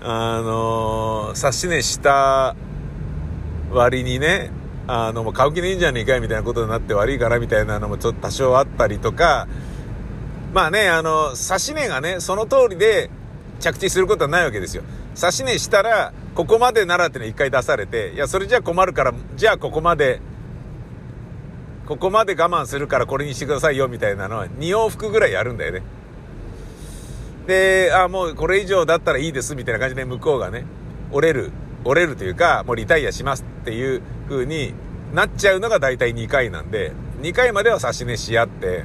[0.00, 2.54] あのー、指し値した
[3.70, 4.50] 割にね、
[4.86, 9.48] あの、もう買う気でいいんじゃねえかいみたいなことになって悪いからみたいなのもちょっと多少あったりとか、
[10.52, 13.10] まあね、あの、指し値がね、その通りで
[13.60, 14.82] 着地することはないわけですよ。
[15.16, 20.20] 指し値したら、ここまでならっての一回出されて、いや、それじゃ困るから、じゃあここまで、
[21.88, 25.82] ここまで我慢するからこれにしてくださいよみたいなのは2往復ぐらいやるんだよね。
[27.46, 30.66] で、あ、もうこれ以上だったらいいですみたいな感じで向こうがね、
[31.12, 31.50] 折れる、
[31.86, 34.74] 折れるというか、もうリタイアしますっていう風に
[35.14, 38.84] なっちゃうのが大体2回なんで、2回までは差し値し合って、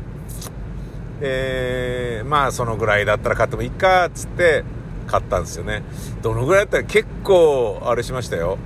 [1.20, 4.64] えまあそのぐらいだったら買ってもいいかっ、つって
[5.08, 5.84] 買ったんですよね。
[6.22, 8.58] どのぐらいだったら結構、あれしましたよ。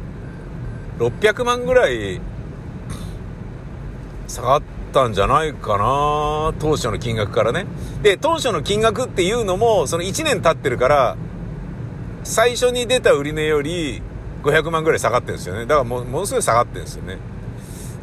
[1.00, 2.22] 600万ぐらい
[4.28, 4.62] 下がっ
[4.94, 7.66] たんじゃないかな当初の金額からね。
[8.02, 11.18] で、当初の金額っていうのも、その1年経ってるから、
[12.24, 14.02] 最初に出た売値より
[14.44, 15.62] 500万ぐらい下がってるんですよね。
[15.62, 17.18] だからもものすごい下がってるんですよね。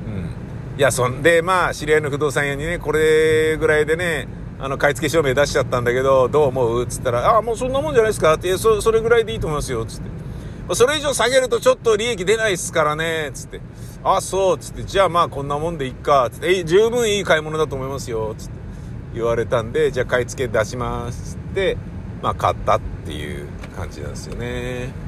[0.06, 0.78] うん。
[0.78, 4.26] いや、そんで、まあ、知り合いの不動産屋にね、これぐらいでね、
[4.58, 6.86] あの、買い付け証明出しちゃったんだけど、どう思う？
[6.86, 10.13] つったら、ああ、もうそんなもんじゃないですかって、そ、それぐらいでいいと思いますよ、つって。
[10.72, 13.60] それ以上下げるとちょっと利益出ないっすからね、つって。
[14.02, 18.54] あ、そう、つって、じゃあまあこんなもんでいっか、つって、え、十分いい買い物だと思いますよ、つって
[19.14, 21.76] 言われたんで、じゃあ買い付け出します、つって、
[22.22, 23.46] まあ買ったっていう
[23.76, 25.04] 感じなんですよね。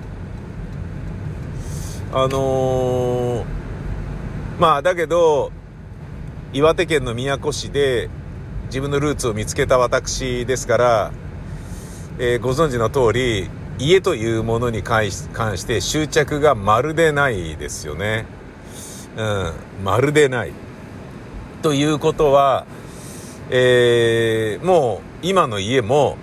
[2.12, 3.44] あのー、
[4.58, 5.50] まあだけど
[6.52, 8.08] 岩手県の宮古市で
[8.66, 11.12] 自分のルーツを見つけた私ですから、
[12.18, 18.26] えー、ご存知の通り家というものに関して執着がまるでないですよね。
[19.16, 19.52] うん、
[19.84, 20.52] まるでない。
[21.62, 22.66] ということは、
[23.50, 26.16] えー、もう今の家も、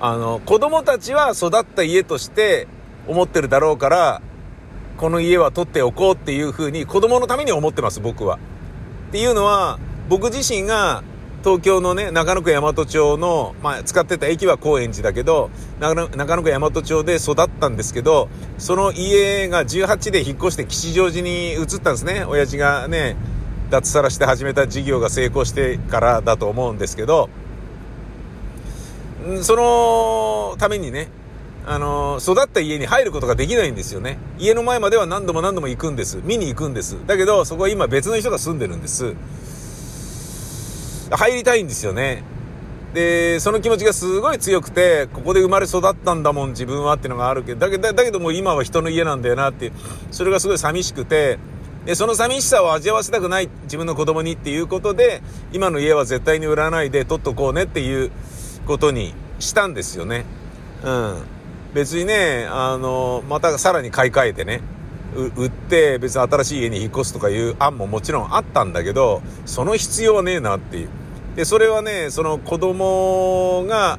[0.00, 2.68] あの、子供たちは育った家として
[3.06, 4.22] 思ってるだろうから、
[4.96, 8.38] この家は取っておこうっていうふうに子供のために思ってます、僕は。
[9.08, 11.02] っていうのは、僕自身が
[11.48, 15.48] 東京のね、中野区大和町の、まあ、使ってた駅は高円寺だけど、
[15.80, 22.26] 中野区大和町で育ったんですけど、その家が18で引っ越して吉祥寺に移ったんですね。
[22.28, 23.16] 親父がね、
[23.70, 27.30] 脱サラして始めた事業が成功してからだと思うんですけど、
[29.40, 31.08] そのためにね、
[31.66, 34.18] あの、育った家に入ることができないんですよね。
[34.38, 36.18] 家の前までは何度も何度も行くんです。
[36.24, 36.98] 見に行くんです。
[37.06, 39.14] だけど、そこは今別の人が住んでるんです。
[41.10, 42.22] 入りたいんですよね。
[42.94, 49.72] で、その気持ちがすごい強くて、ここで生まれ育ったんだもん、自分はっていうのがあるけど、だけど、だけども今は人の家なんだよなって、
[50.10, 51.38] それがすごい寂しくて、
[51.84, 58.10] で、その寂しさを味わわせたくない、自分の子供にっていうことで、今の家は絶対に売らないで取っとこうねっていう
[58.66, 60.24] ことにしたんですよね。
[60.84, 61.22] うん。
[61.74, 64.60] 別にね、あの、またさらに買い替えてね、
[65.36, 70.88] 売って別に新しい家に引っ越すとかいう案ももちろんあったんだけど、その必要はねえなっていう。
[71.36, 73.98] で、それはね、その子供が、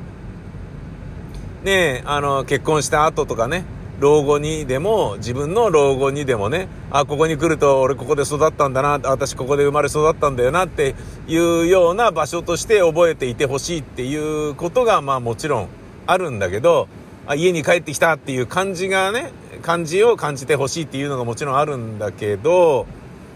[1.64, 3.66] ね、あの、結婚した後とかね、
[4.00, 10.96] 老後にでも、自分の老後にでもね、あ、ここに来ると俺ここで育ったんだな、私ここで生まれ育ったんだよなって
[11.28, 15.68] いうような場所として覚えていてほしいっていうことが、まあもちろん
[16.08, 16.88] あるんだけど、
[17.28, 22.88] あ家に帰ってきたっていう感じがね、感じを感じてほしいっていうのがもちろんあるんだけど、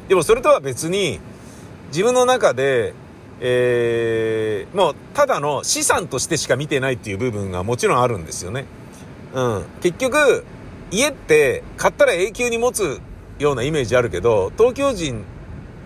[0.07, 1.19] でもそれとは別に、
[1.89, 2.93] 自分の中で、
[3.39, 8.65] えー、もうただの資産としてしか見てないっていう部分がもちろんあるんですよね。
[9.33, 9.65] うん。
[9.81, 10.45] 結局、
[10.91, 13.01] 家って買ったら永久に持つ
[13.39, 15.25] ようなイメージあるけど、東京人、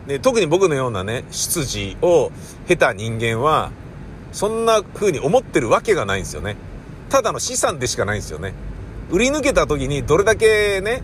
[0.05, 2.31] ね、特に僕のようなね、出自を
[2.67, 3.71] 経た人間は、
[4.31, 6.57] そんな風に思ってるわけがないんですよね。
[7.09, 8.53] ただの資産でしかないんですよね。
[9.09, 11.01] 売り抜けた時にどれだけね、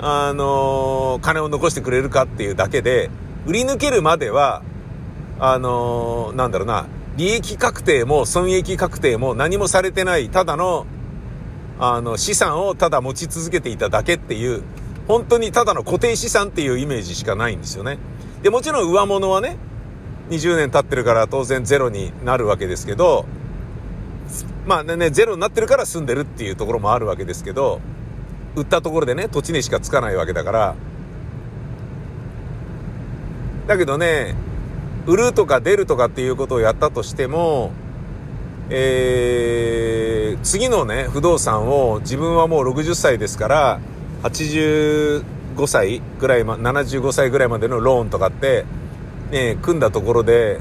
[0.00, 3.10] あのー、金を残してくれるかっていうだけで、
[3.46, 4.62] 売り抜けるまでは、
[5.40, 10.86] あのー、なんだろうな、利益確定も損益確定も何もされてない、ただの
[11.84, 14.62] あの、資産をただ持ち続けていただけっていう、
[15.08, 17.98] 本当にただの固定資産っていうイメージしかないんですよね。
[18.42, 19.56] で、もちろん上物はね、
[20.30, 23.26] 20年経ってるから当然ゼロになるわけですけど、
[24.66, 27.80] まあね、ゼロになってるから住んでるっていうところもあるわけですけど、
[28.54, 30.74] 売ったところでね、土地にしかつかないわけだから、
[33.66, 34.36] だけどね、
[35.06, 37.72] 売るとか出るとかっていうことをやったとしても、
[38.70, 43.80] えー、次のね、不動産を自分はもう60歳ですから、
[44.22, 45.24] 85
[45.66, 48.64] 歳ぐらいま、75歳ぐらいまでのローンとかって、
[49.32, 50.60] ね、組んだところで、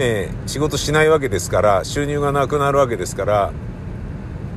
[0.00, 3.52] ね、仕事しないわけですから、収入がなくなるわけですから、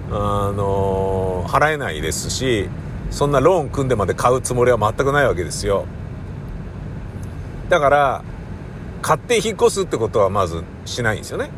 [0.10, 2.70] あの、払えないですし、
[3.12, 5.86] そんなローン組んでまで買うつもりは全くないわけですよ。
[7.68, 8.24] だから、
[9.02, 11.50] 買って引っ越すってことはまずしないんですよね。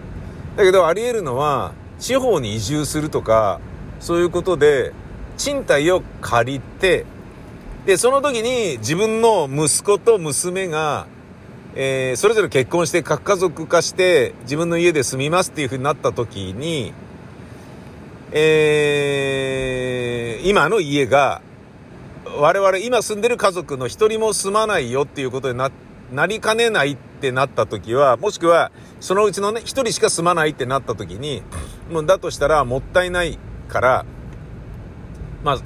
[0.58, 3.60] だけどあり得るのは、地方に移住するとか、
[4.00, 4.94] そういうことで、
[5.38, 7.06] 賃貸を借りて、
[7.86, 11.06] で、その時に自分の息子と娘が、
[11.78, 16.94] えー、それぞれ結婚して核家族化して自分の家で住みますっていう風になった時に、
[18.32, 21.42] えー、今の家が、
[22.38, 25.70] 我々今住んでる家族の一人も住まないよっていうことにな、
[26.14, 31.44] なりかねないってなった時は、もしくは、そのうちのね、一人しか住まないってなった時に、
[31.92, 34.06] もうだとしたらもったいないから、
[35.44, 35.58] まあ、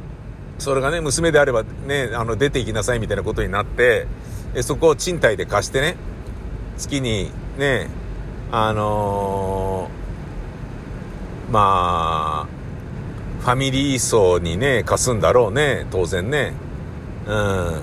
[0.58, 4.08] それがね、娘であればね、あの、出て行きなさいみたいなことになって、
[4.56, 5.96] えそこを賃貸で貸してね、
[6.78, 7.88] 月にね、
[8.52, 12.60] あのー、まあ、
[13.42, 16.54] ファミリー層にね、貸すんだろうね、当然ね。
[17.28, 17.82] うん。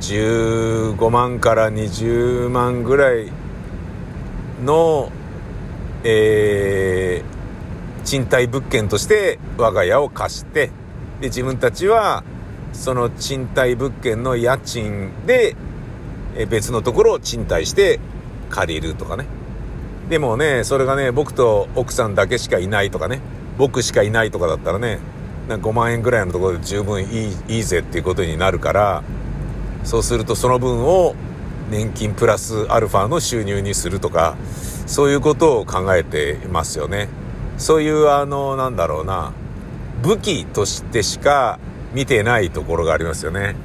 [0.00, 3.32] 15万から20万ぐらい
[4.64, 5.10] の、
[6.04, 10.70] えー、賃貸物件として我が家を貸して、
[11.20, 12.22] で、自分たちは、
[12.76, 15.56] その賃貸物件の家賃で、
[16.36, 17.98] え別のところを賃貸して
[18.50, 19.26] 借りるとかね。
[20.08, 23.20] でもね、それがね、僕と奥さんだけしかいないとかね、
[23.58, 25.00] 僕しかいないとかだったらね、
[25.48, 29.02] な5万円ぐらいのところで十分いいいいぜっていうことになるから
[29.84, 31.14] そうするとその分を
[31.70, 34.36] 年金プラスアルファの収入にするとか
[34.86, 37.08] そういうことを考えていますよね
[37.58, 39.32] そういうあのなんだろうな
[40.02, 41.58] 武器としてしか
[41.92, 43.56] 見てないところがありますよね。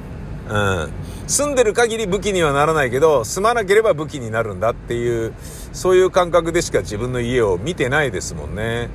[0.48, 0.90] うん。
[1.26, 5.32] 住んでる限り武器にはならないけど住まなければ武器になるんだっていう
[5.72, 8.90] そういう感覚でしか自分の家を見てないですもんね。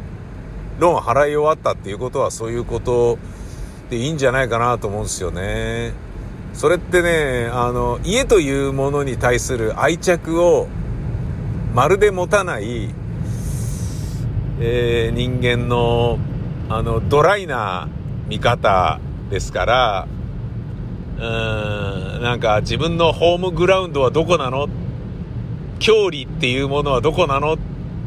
[0.79, 3.17] ローン払い終わったっていうことはそういうこと
[3.89, 5.93] でいいんじゃないかなと思うんですよね。
[6.53, 10.67] それってねあの家というものに対する愛着を
[11.73, 12.89] まるで持たない、
[14.59, 16.19] えー、人間の
[16.69, 17.87] あのドライな
[18.27, 18.99] 見方
[19.29, 20.07] ですから
[21.17, 24.67] うーんなんか自分のホームグラウンドはどこなの？
[25.79, 27.53] 郷里っていうものはどこなの？
[27.53, 27.57] っ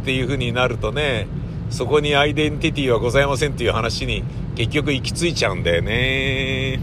[0.05, 1.27] ていうふうになるとね
[1.71, 4.25] そこにアイデンティティはございませんっていう話に
[4.57, 6.81] 結局行き着いちゃうんだよね。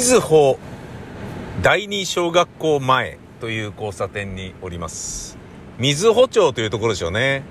[0.00, 0.58] ずほ
[1.62, 5.36] 第二小学校前という交差点におります。
[5.78, 7.42] みずほ町というところでしょうね。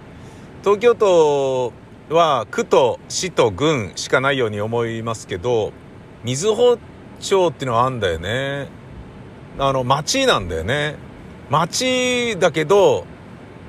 [0.63, 1.73] 東京都
[2.09, 5.73] は区と市と郡しかないように思いますけど、
[6.23, 6.77] みずほ
[7.19, 8.67] 町っていうのはあんだよね。
[9.57, 10.95] あの、町なんだよね。
[11.49, 13.05] 町だけど、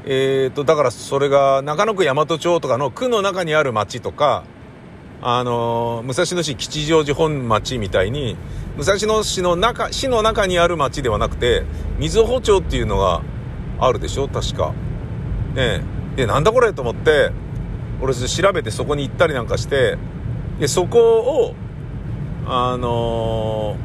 [0.07, 4.45] えっ、ー、と、だからそれが中野区大和町とかの区の中にある町とか、
[5.23, 8.37] あの、武蔵野市吉祥寺本町みたいに、
[8.77, 11.65] 武蔵野市の中、市の中にある町ではなくて、
[11.99, 13.23] 瑞穂町っていうのが
[13.79, 14.29] あるでしょ？
[14.29, 14.73] 確か。
[15.55, 15.83] ね
[16.17, 17.31] で、なんだこれと思って、
[18.01, 19.99] 俺調べてそこに行ったりなんかして、
[20.59, 21.55] で、そこを、
[22.47, 23.77] あの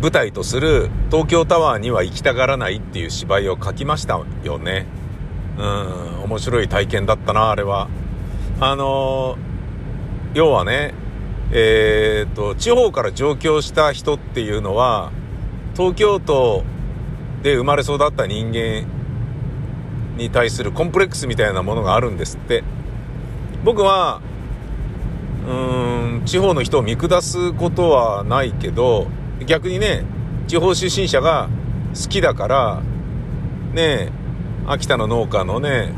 [0.00, 4.86] ー、舞台とする東京タワーには行きたがらないっていう芝居を書きましたよね。
[5.58, 7.88] うん、面白い体験だったな、あれは。
[8.60, 10.92] あのー、要はね、
[11.52, 15.12] えー、と、地方から上京した人っていうのは、
[15.76, 16.64] 東京都
[17.42, 18.86] で生まれ育った人間
[20.16, 22.64] に対するコンプレックスみたいなものがあるんですって。
[23.64, 24.20] 僕は、
[25.46, 29.06] うーん、地方の人を見下すことはないけど、
[29.46, 30.04] 逆にね、
[30.48, 31.48] 地方出身者が
[31.94, 32.82] 好きだから、
[33.72, 34.10] ね
[34.66, 35.92] 秋田の農家のね、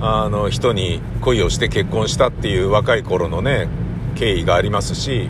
[0.00, 3.68] あの人に恋をして結婚したっていう若い頃のね、
[4.16, 5.28] 経緯がありますし、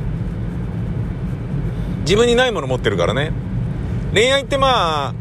[2.00, 3.32] 自分にないもの持ってるからね。
[4.14, 5.14] 恋愛ってまあ、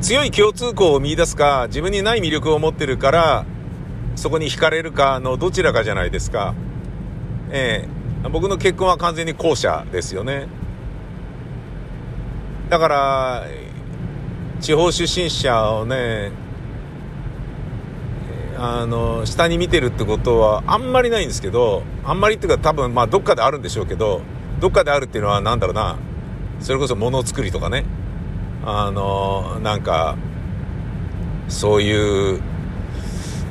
[0.00, 3.46] 強い共通項を見出すか、自分にない魅力を持ってるから、
[4.16, 6.54] そこに惹かれるかのどちらかじゃないですか。
[7.50, 7.88] え
[8.24, 10.48] え僕の結婚は完全に後者ですよね。
[12.68, 13.46] だから、
[14.60, 16.32] 地方出身者をね、
[18.60, 24.20] あの、下に見てるってことはあんまりないんですけど、あんまりっていうか多分まあどっかであるんでしょうけど、
[24.60, 25.96] どっかであるっていうのは何だろうな、
[26.60, 27.84] それこそ物作りとかね、
[28.64, 30.16] あの、なんか、
[31.46, 32.42] そういう、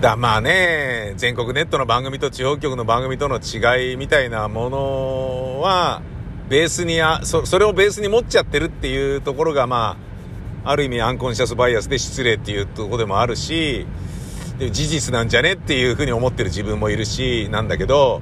[0.02, 6.02] だまあね、全国ネットの番組と地方局の番組との違いみたいなものは、
[6.50, 9.98] ベースにあそ、それをベースに持っちゃってるっていうところがま
[10.66, 13.88] あ、ある意味アンコンシャスバイアスで失礼っていうとこでもあるし、
[14.60, 18.22] で事実なんじゃねっていうふうに思ってる自分もいるし、なんだけど、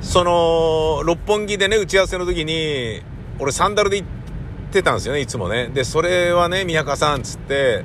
[0.00, 3.02] その、六本木でね、打ち合わせの時に、
[3.40, 4.08] 俺サンダルで行っ
[4.72, 5.68] てたんですよね、いつもね。
[5.68, 7.84] で、それはね、宮川さん、つって、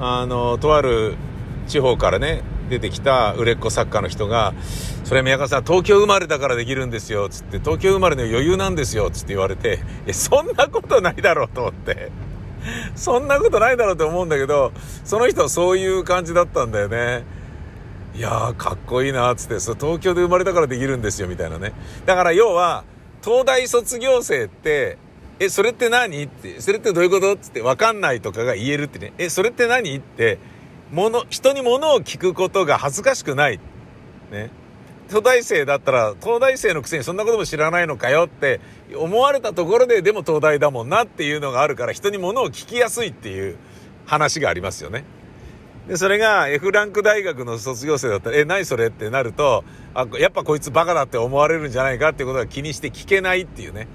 [0.00, 1.14] あの、とある
[1.68, 4.54] 地方からね、出てきた売れっ子作家の人が、
[5.04, 9.80] それ宮川さん、東京生まれだからできるんですよ、つって、東京生まれの余裕なんですよ、つって言われて、
[10.12, 12.29] そんなことないだろうと思って。
[12.94, 14.72] そんなことないだろうと思うんだけど、
[15.04, 17.24] その人はそういう感じだったんだよね。
[18.14, 21.72] いやー、かっこいいな、つって、そ東京で生まれたからできるんですよ、みたいなね。
[22.06, 22.84] だから要は、
[23.24, 24.98] 東大卒業生って、
[25.38, 26.22] え、それって何？
[26.24, 27.34] って、それってどういうこと？
[27.36, 29.14] つって、わかんないとかが言えるってね。
[29.16, 29.96] え、それって何？
[29.96, 30.38] って、
[30.92, 33.60] もの、人に物を聞くことが恥ずかしくない。
[34.30, 34.50] ね。
[35.10, 38.60] 東大生だったら、東大生のくせにそんなことも知らないのかよって
[38.96, 43.56] 思われたところで、でも東大だもんなっていうのがあるから、人に物を聞きやすいっていう
[44.06, 45.04] 話がありますよね。
[45.88, 53.88] で、それが F ランク大学の卒業生だったら、え、何それってなると、あ、やっぱこいつバカだって思われるんじゃないかっていうことが気にして聞けないっていうね。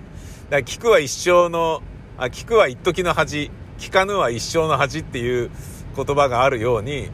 [0.50, 1.82] だから聞くは一生の、
[2.18, 5.50] あ、聞くは一時の恥、聞かぬは一生の恥っていう
[5.96, 7.10] 言葉があるように、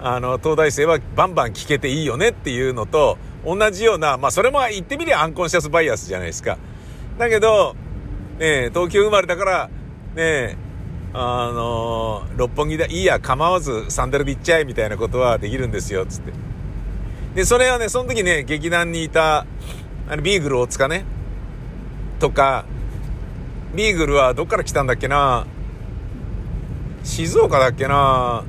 [0.00, 6.58] あの、東大生はバンバン聞けていいよねっていうのと、同じような、まあそれも言ってみりゃアンコンシャスバイアスじゃないですか。
[7.18, 7.76] だけど、
[8.38, 9.70] ね東京生まれだから、
[10.14, 10.56] ね
[11.12, 16.32] あの、六本木でいいや、構わずサンダルで行っちゃえみたいなことはできるんですよ、つって。
[17.36, 19.46] で、それはね、その時ね、劇団にいた、
[20.08, 21.04] あの、ビーグル大塚ね、
[22.18, 22.64] とか、
[23.74, 25.46] ビーグルはどっから来たんだっけな
[27.04, 28.44] 静岡だっけな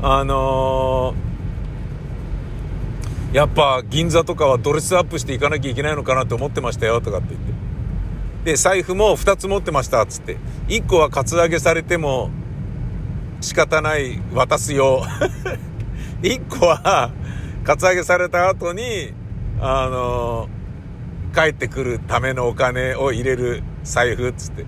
[0.00, 7.40] あのー、やっぱ銀座とかはドレスアップしていかなきゃいけないのかなって思ってましたよとかって言っ
[8.44, 8.50] て。
[8.52, 10.36] で、財布も2つ持ってましたっつって。
[10.68, 12.30] 1個はカツアゲされても
[13.40, 15.02] 仕方ない渡すよ。
[16.22, 17.10] 1個は
[17.64, 19.12] カツアゲされた後に、
[19.60, 24.64] あのー、帰ってくるためのお金を入れる財布っつって。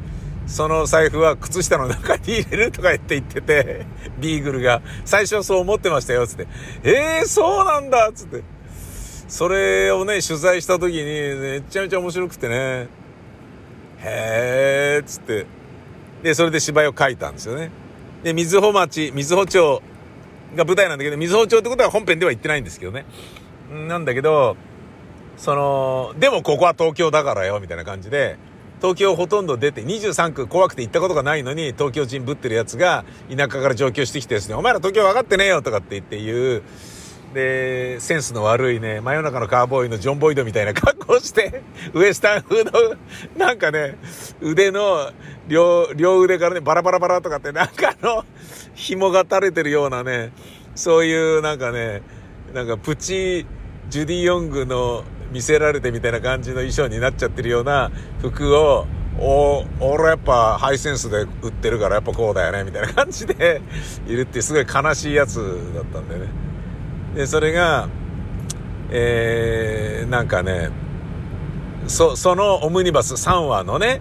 [0.51, 3.87] その財布は靴下の中に入れるとか言って言ってて、
[4.19, 6.49] ビーグルが、最初はそう思ってましたよ、つって。
[6.83, 8.43] えー、そうなんだつって。
[9.29, 12.89] それをね、取材した時に、めちゃめちゃ面白くてね。
[14.01, 15.47] へー、つって。
[16.25, 17.71] で、それで芝居を書いたんですよね。
[18.25, 19.81] で、水穂町、水穂町
[20.57, 23.07] が舞台なんだけど、水穂町ってことは本編では言ってないんですけどね。
[23.71, 24.57] なんだけど、
[25.37, 28.37] その、でもここは東京だからよ、みたいな感じで、
[28.81, 36.63] 東京ほとんど出て、23区怖くて行ったことがないのに、東京人ぶってるやつが、田舎から上京してきてですね、お前ら東京分かってねえよとかって言って言う、
[37.35, 41.63] で、センスの悪いね、真夜中のカーボーイのジョン・ボイドみたいな格好して、
[41.95, 42.73] ウエスタン風の、
[43.37, 43.99] なんかね、
[44.41, 45.13] 腕の
[45.47, 48.25] 両、両腕からね、バラバラバラとかって、なんかあの、
[48.75, 50.33] 紐が垂れてるようなね、
[50.75, 52.03] そういうなんかね、
[52.55, 53.47] なんかプチ、
[53.91, 58.87] ジュディ・ヨングの見せられてみたいな感じの衣装になっちゃってるような服を、
[59.19, 63.61] お、俺やっぱハイセンスで売ってるからやっぱこうだよね、みたいな感じで
[64.07, 66.29] いるってすごい悲しいやつだったんだよね。
[67.15, 67.89] で、それが、
[68.91, 70.71] えー、なんかね、
[71.87, 74.01] そ、そのオムニバス3話のね、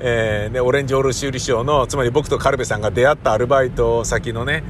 [0.00, 4.62] えー、で、オレンジオール修理賞の、つまり僕とカルベさんが出会ったアルバイト先のね、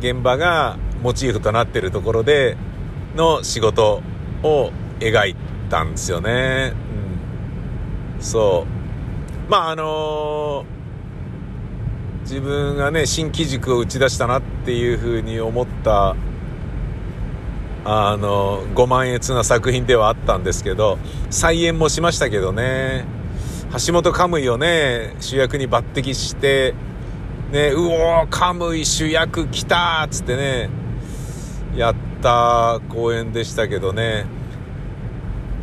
[0.00, 2.56] 現場がモチーフとなってるところで
[3.16, 4.02] の仕事
[4.42, 4.70] を
[5.00, 5.36] 描い
[5.68, 6.72] たんですよね。
[8.16, 8.22] うん。
[8.22, 8.66] そ
[9.48, 9.50] う。
[9.50, 16.14] まあ、あのー、自分がね、新機軸を打ち出したなっていうふうに思った、
[17.84, 20.98] あの、ご満悦な作品ではあったんですけど、
[21.30, 23.04] 再演もしましたけどね、
[23.86, 26.74] 橋本カムイをね、主役に抜擢して、
[27.50, 30.70] ね、うおー、カムイ主役来たっつってね、
[31.74, 34.26] やった公演でしたけどね、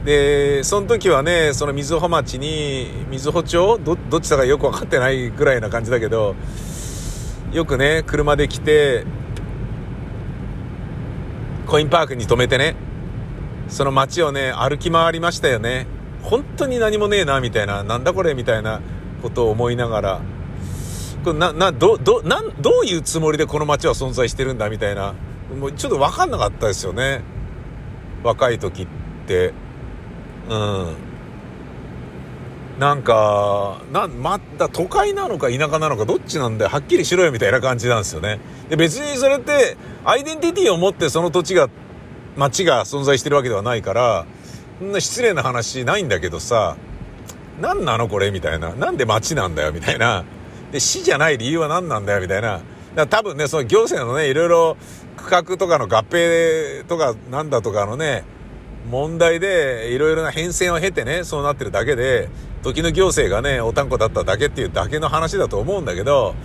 [0.07, 6.33] で、その時はね、その水穂町に、水穂町ど、どっちだかよくわかってないぐらいな感じだけど、
[7.51, 9.03] よくね、車で来て、
[11.65, 12.77] コインパークに止めてね、
[13.67, 15.87] その街をね、歩き回りましたよね。
[16.23, 18.79] 本当に何もねえな、みたいな、なんだこれ、みたいな
[19.21, 20.21] ことを思いながら、
[21.25, 25.15] これな、な、ど、ど、なん、どういうつもりでこの街は存在してるんだ、みたいな、
[25.59, 27.23] もうちょっとわかんなかったですよね。
[28.23, 28.87] 若い時っ
[29.27, 29.66] て。
[30.49, 31.07] うん
[32.79, 36.71] なんか、な、まだ都会なのか田舎なのかどっちなんだよ。
[36.71, 38.39] はっきりしろよみたいな感じなんですよね。
[38.69, 41.69] で、別にそれって、アイデンティティを持ってその土地が、
[42.35, 44.27] 街が存在してるわけではないから、
[44.79, 46.77] そんな失礼な話ないんだけどさ、
[47.59, 48.69] 何なのこれみたいな。
[48.75, 50.23] なんで街なんだよみたいな。
[50.71, 52.61] で、市じゃない理由は何なんだよ、みたいな。
[52.93, 54.77] だ多分ね、その行政のね、いろいろ
[55.15, 58.23] 区画とかの合併とかなんだとかのね、
[58.89, 62.29] 問題でいろいろな変遷を経てね、そうなってるだけで、
[62.63, 66.35] 時の行政がね、おたんこだっただけっていうだけの話だと思うんだけど、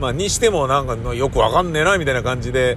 [0.00, 2.76] まあ、にしてもなんかよくわかんねえな、みたいな感じで、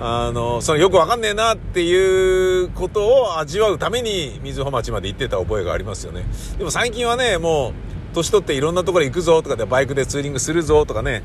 [0.00, 6.24] あの、そのよくわかんねえなっていうことを味わうために水穂町まで行ってた覚えがありますよね。
[6.56, 11.22] でも最近はね、もう、年取っていろんなところ行くぞとかでバイクでツーリングするぞとかね、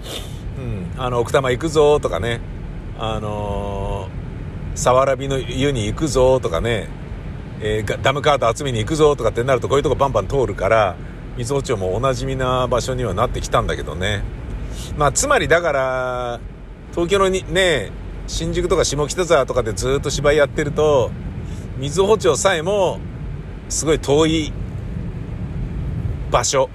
[0.96, 2.42] うん、あの、奥多摩行くぞとかね、
[3.00, 3.73] あのー、
[4.76, 6.88] さわらびの湯に行くぞとかね、
[7.62, 10.96] えー、ダムカート集めに行くぞとかってなるとこういうとこバンバン通るから、
[11.38, 14.24] 水穂町もおなじみな場所にはなってきたんだけどね。
[14.98, 16.40] まあ、つまりだから、
[16.92, 17.92] 東京のにね、
[18.28, 21.12] 新宿とか下北沢とかでずっと芝居やってると、
[21.78, 23.00] 水穂町さえも、
[23.70, 24.54] すごい遠い
[26.32, 26.70] 場所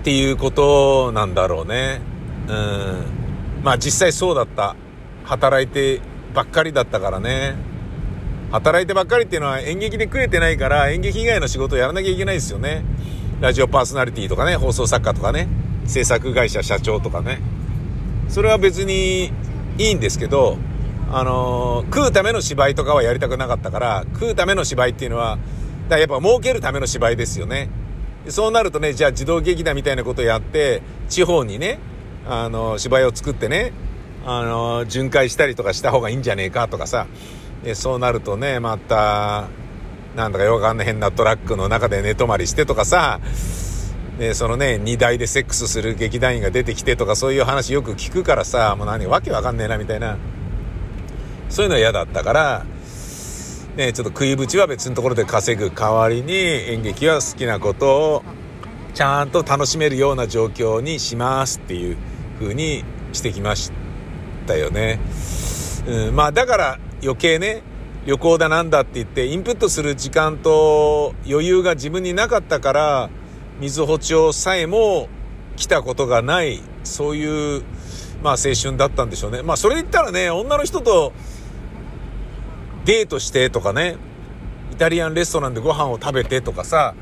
[0.00, 2.00] っていうことなんだろうね。
[2.48, 3.04] うん。
[3.62, 4.76] まあ実際そうだった。
[5.24, 6.00] 働いて
[6.32, 7.56] ばっかりだったからね。
[8.52, 12.84] 働いてばっかりっていうのは演劇で食えてないから演劇以外の仕事をやらなきゃいけないですよね。
[13.40, 15.48] ラジオパーソナリティとかね、放送作家とかね、
[15.86, 17.40] 制作会社社長とかね。
[18.28, 19.32] それは別に
[19.78, 20.58] いいんですけど、
[21.12, 25.38] あのー、食うための芝居とかはやりたくなかったから、食うための芝居っていうのは、
[25.88, 27.68] だやっぱ儲けるための芝居ですよね。
[28.28, 31.78] そうなるとね、じゃあ児童劇団みたいなことをやって、地方にね、
[32.28, 33.72] あの、芝居を作ってね、
[34.24, 37.06] あの、巡回したりとかした方がいいんじゃねえかとかさ、
[37.64, 39.48] でそうなるとね、また、
[40.16, 43.20] なんだかよくわかんない変なトラックの中で寝泊まりしてとかさ、
[44.18, 50.18] で、そのね、荷台でセックスする劇団員が出てきてとかそういう話よく聞くからさ、もう何、わけわかんねえなみたいな。
[51.48, 52.66] そういうのは嫌だったから、
[53.76, 58.22] ね、ちょっと食いぶちは別のところで稼ぐ代わりに演劇は好きなことを
[58.94, 61.96] ちゃんと楽しめるような状況にしますっていう
[62.38, 63.79] 風にしてきました。
[64.40, 65.00] たよね。
[65.86, 67.62] うん、まあだから余計ね、
[68.06, 73.10] 旅行だなんだって言ってインプットする時間と余裕が自分になかったから、
[73.60, 75.08] 水穂町さえも
[75.56, 77.62] 来たことがない、そういう、
[78.22, 79.42] まあ青春だったんでしょうね。
[79.42, 81.12] まあそれで言ったらね、女の人と
[82.84, 83.96] デートしてとかね、
[84.72, 86.94] イタリアンレストランでご飯を食べてとかさ、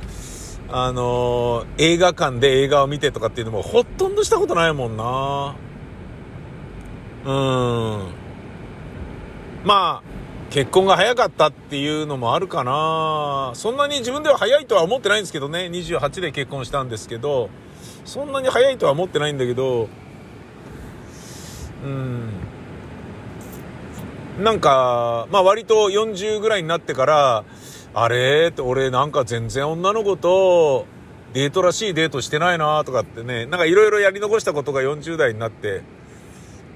[0.70, 5.57] あのー、映画館で映画を見てとかっていうのもほとんどしたことないもんな
[7.24, 8.12] うん。
[9.64, 10.02] まあ、
[10.50, 15.68] 結婚が早かったっていうのもあるかなそんなに自分では早いとは思ってないんですけどね。
[15.70, 17.50] 28で結婚したんですけど、
[18.04, 19.88] そんなに早いとは思ってないんだけど、
[21.84, 22.30] うん。
[24.42, 27.44] なんか、まあ割と40ぐらいになってから、
[27.94, 28.48] あれ？
[28.48, 30.86] って俺なんか全然女の子と
[31.32, 35.82] デートらしいデートしてないなとかってね、なんかいろいろやり残したことが40代になって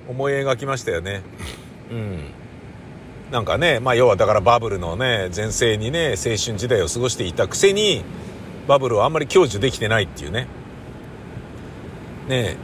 [0.09, 1.23] 思い描きましたよね。
[1.91, 2.19] うん。
[3.31, 8.05] なんかね、まあ要はだからバブルのね、前世にね、青春時代を過ごしていたくせに、
[8.69, 10.47] バブルをあんまり享受できてないっていうね。
[12.29, 12.57] ね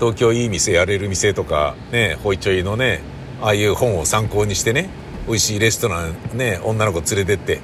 [0.00, 3.00] 東京いい店やれる店とか、ねホイチョイのね、
[3.42, 4.88] ああいう本を参考にしてね、
[5.26, 7.60] 美味しいレストランね、女の子連れてって、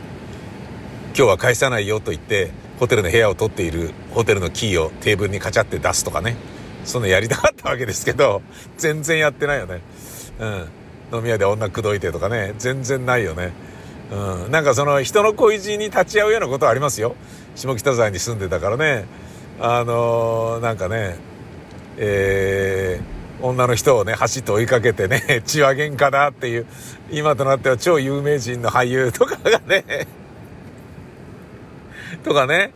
[1.16, 6.36] 今日は返さないよと言って、ホテルの部屋を取っているホテルのキーをテーブルにカチャって出すとかね。
[6.84, 8.42] そんなやりたかったわけですけど、
[8.76, 9.80] 全然やってないよね。
[10.38, 10.68] うん。
[11.12, 13.52] 飲み屋で女口説いてとかね、全然ないよね。
[14.10, 14.50] うん。
[14.50, 17.16] なんかその人の恋路に立ち会うようなことはありますよ。
[17.54, 19.04] 下北沢に住んでたからね。
[19.60, 21.16] あのー、なんかね、
[21.98, 26.66] えー、女の人をね、走って追いかけてね、 血は喧嘩だっていう、
[27.10, 30.06] 今となっては超有名人の俳優とかがね、
[32.24, 32.72] とかね、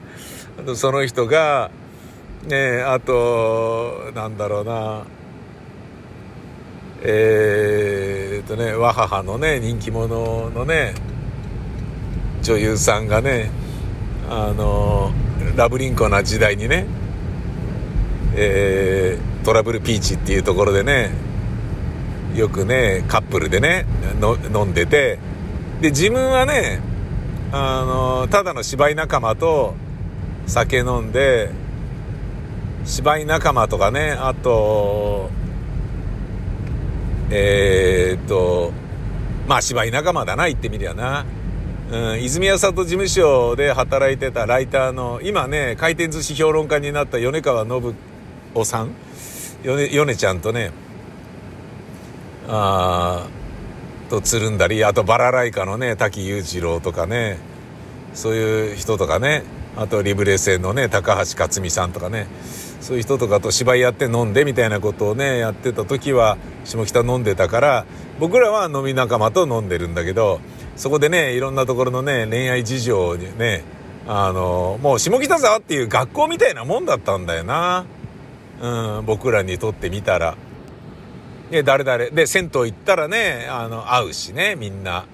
[0.75, 1.71] その人が、
[2.47, 5.05] ね、あと、なんだろうな、
[7.03, 10.95] えー、っとね、和母のね、人気者のね、
[12.43, 13.51] 女優さんがね、
[14.29, 15.13] あの、
[15.57, 16.87] ラブリンコな時代にね、
[18.37, 21.11] えー、トラブルピーチっていうところでね
[22.35, 23.87] よくねカップルでね
[24.53, 25.19] 飲んでて
[25.81, 26.81] で自分はね
[27.53, 29.75] あのただの芝居仲間と
[30.47, 31.51] 酒飲んで
[32.85, 35.31] 芝居仲間とかねあと
[37.31, 38.73] えー、っと
[39.49, 41.25] まあ芝居仲間だな言ってみりゃな、
[41.91, 47.97] うん、泉谷里事務所で働いてたライターの今ね回転寿司評論家になった米川信
[48.55, 48.95] 夫さん。
[49.65, 50.71] ヨネちゃんとね
[52.47, 53.27] あ
[54.11, 57.39] とつるんだりあとバラライカのね滝裕次郎とかね
[58.13, 59.43] そういう人とかね
[59.75, 62.27] あとリブレ線のね高橋克実さんとかね。
[62.85, 67.87] そういう人とかと芝居やって飲んでみたいなことをねやってた時は下北飲んでたから
[68.21, 70.39] 僕らは飲み仲間と飲んでるんだけど
[70.77, 73.65] そこでねいろんなところのね恋愛事情にね
[74.07, 77.87] あのもう下北沢っていう学校みたいなもんだったんだよな、
[78.61, 80.37] うん、僕らにとってみたら。
[81.51, 85.07] で誰々で銭湯行ったらねあの会うしねみんな、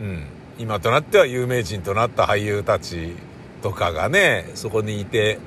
[0.00, 0.26] うん、
[0.58, 3.14] 今となっては有名人となった俳優たち
[3.62, 5.38] とかがねそこにいて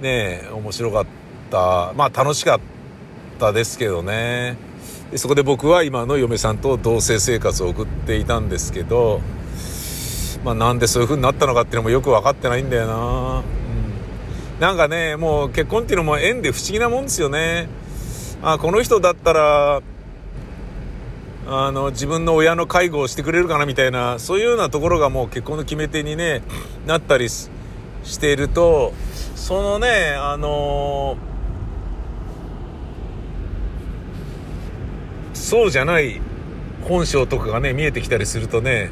[0.00, 1.06] ね面白かっ
[1.50, 1.92] た。
[1.96, 2.60] まあ楽しかっ
[3.38, 4.70] たですけどね。
[5.16, 9.20] そこで僕は今の嫁さんと同棲生活を送っていたんですけど
[10.44, 17.68] まあなんでそういう風になったのかっていうのもよく分かってないんだよな、うん、なんかねもう結婚っていうのも縁で不思議なもんですよね。
[18.42, 19.82] あこの人だったら
[21.46, 26.42] あの自分の親の介護をしてくれるかなみたいなそういうようなところがもう結婚の決め手に、ね、
[26.86, 27.50] なったりす
[28.04, 28.92] していると
[29.34, 36.20] そのねあのー、そうじゃない
[36.82, 38.90] 本性とかがね見えてきたりするとね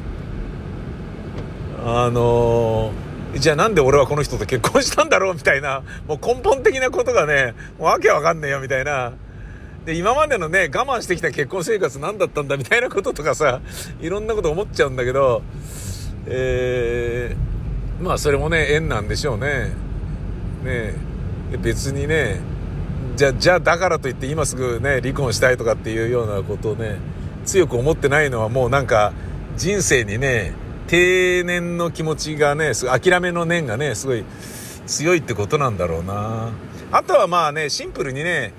[1.85, 9.13] あのー、じゃあなんで俺はこの人と結婚したんだろうみたいなもう根本的なことがねもうわけわかんねえよみたいな。
[9.85, 13.61] で今までのね我慢してきた結婚生活何だったんだみたいなこととかさ
[14.01, 15.41] いろんなこと思っちゃうんだけど
[16.25, 17.58] えー、
[18.01, 19.71] まあそれもね縁なんでしょうね。
[20.63, 20.93] ね
[21.61, 22.39] 別にね
[23.15, 26.97] じゃじゃあだからといって今すぐね離婚したいとかっていうようなことをね
[27.45, 29.13] 強く思ってないのはもうなんか
[29.57, 30.53] 人生にね
[30.87, 34.23] 定年の気持ちがね諦めの念がねすごい
[34.85, 36.51] 強いってことなんだろうな。
[36.91, 38.53] あとはまあねシンプルにね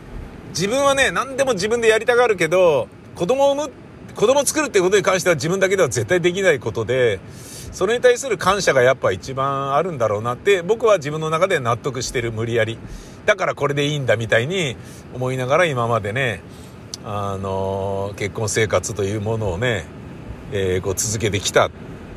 [0.50, 3.70] 自分はね、何でも自分でやりたがるけど、子供を産む、
[4.14, 7.20] 子供作るってことに関しては自分だけでは絶対できないことで、
[7.72, 12.78] それに対する感謝がやっぱ一番あるんだろうなって僕は自分の中で納得してる無理やり。
[13.26, 14.76] だからこれでいいんだみたいに
[15.14, 16.42] 思いながら今までね
[17.04, 19.84] あの結婚生活というものをね、
[20.52, 21.70] えー、こう続けてきた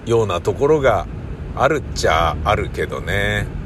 [0.06, 1.08] ようなところが
[1.56, 3.63] あるっちゃあるけどね。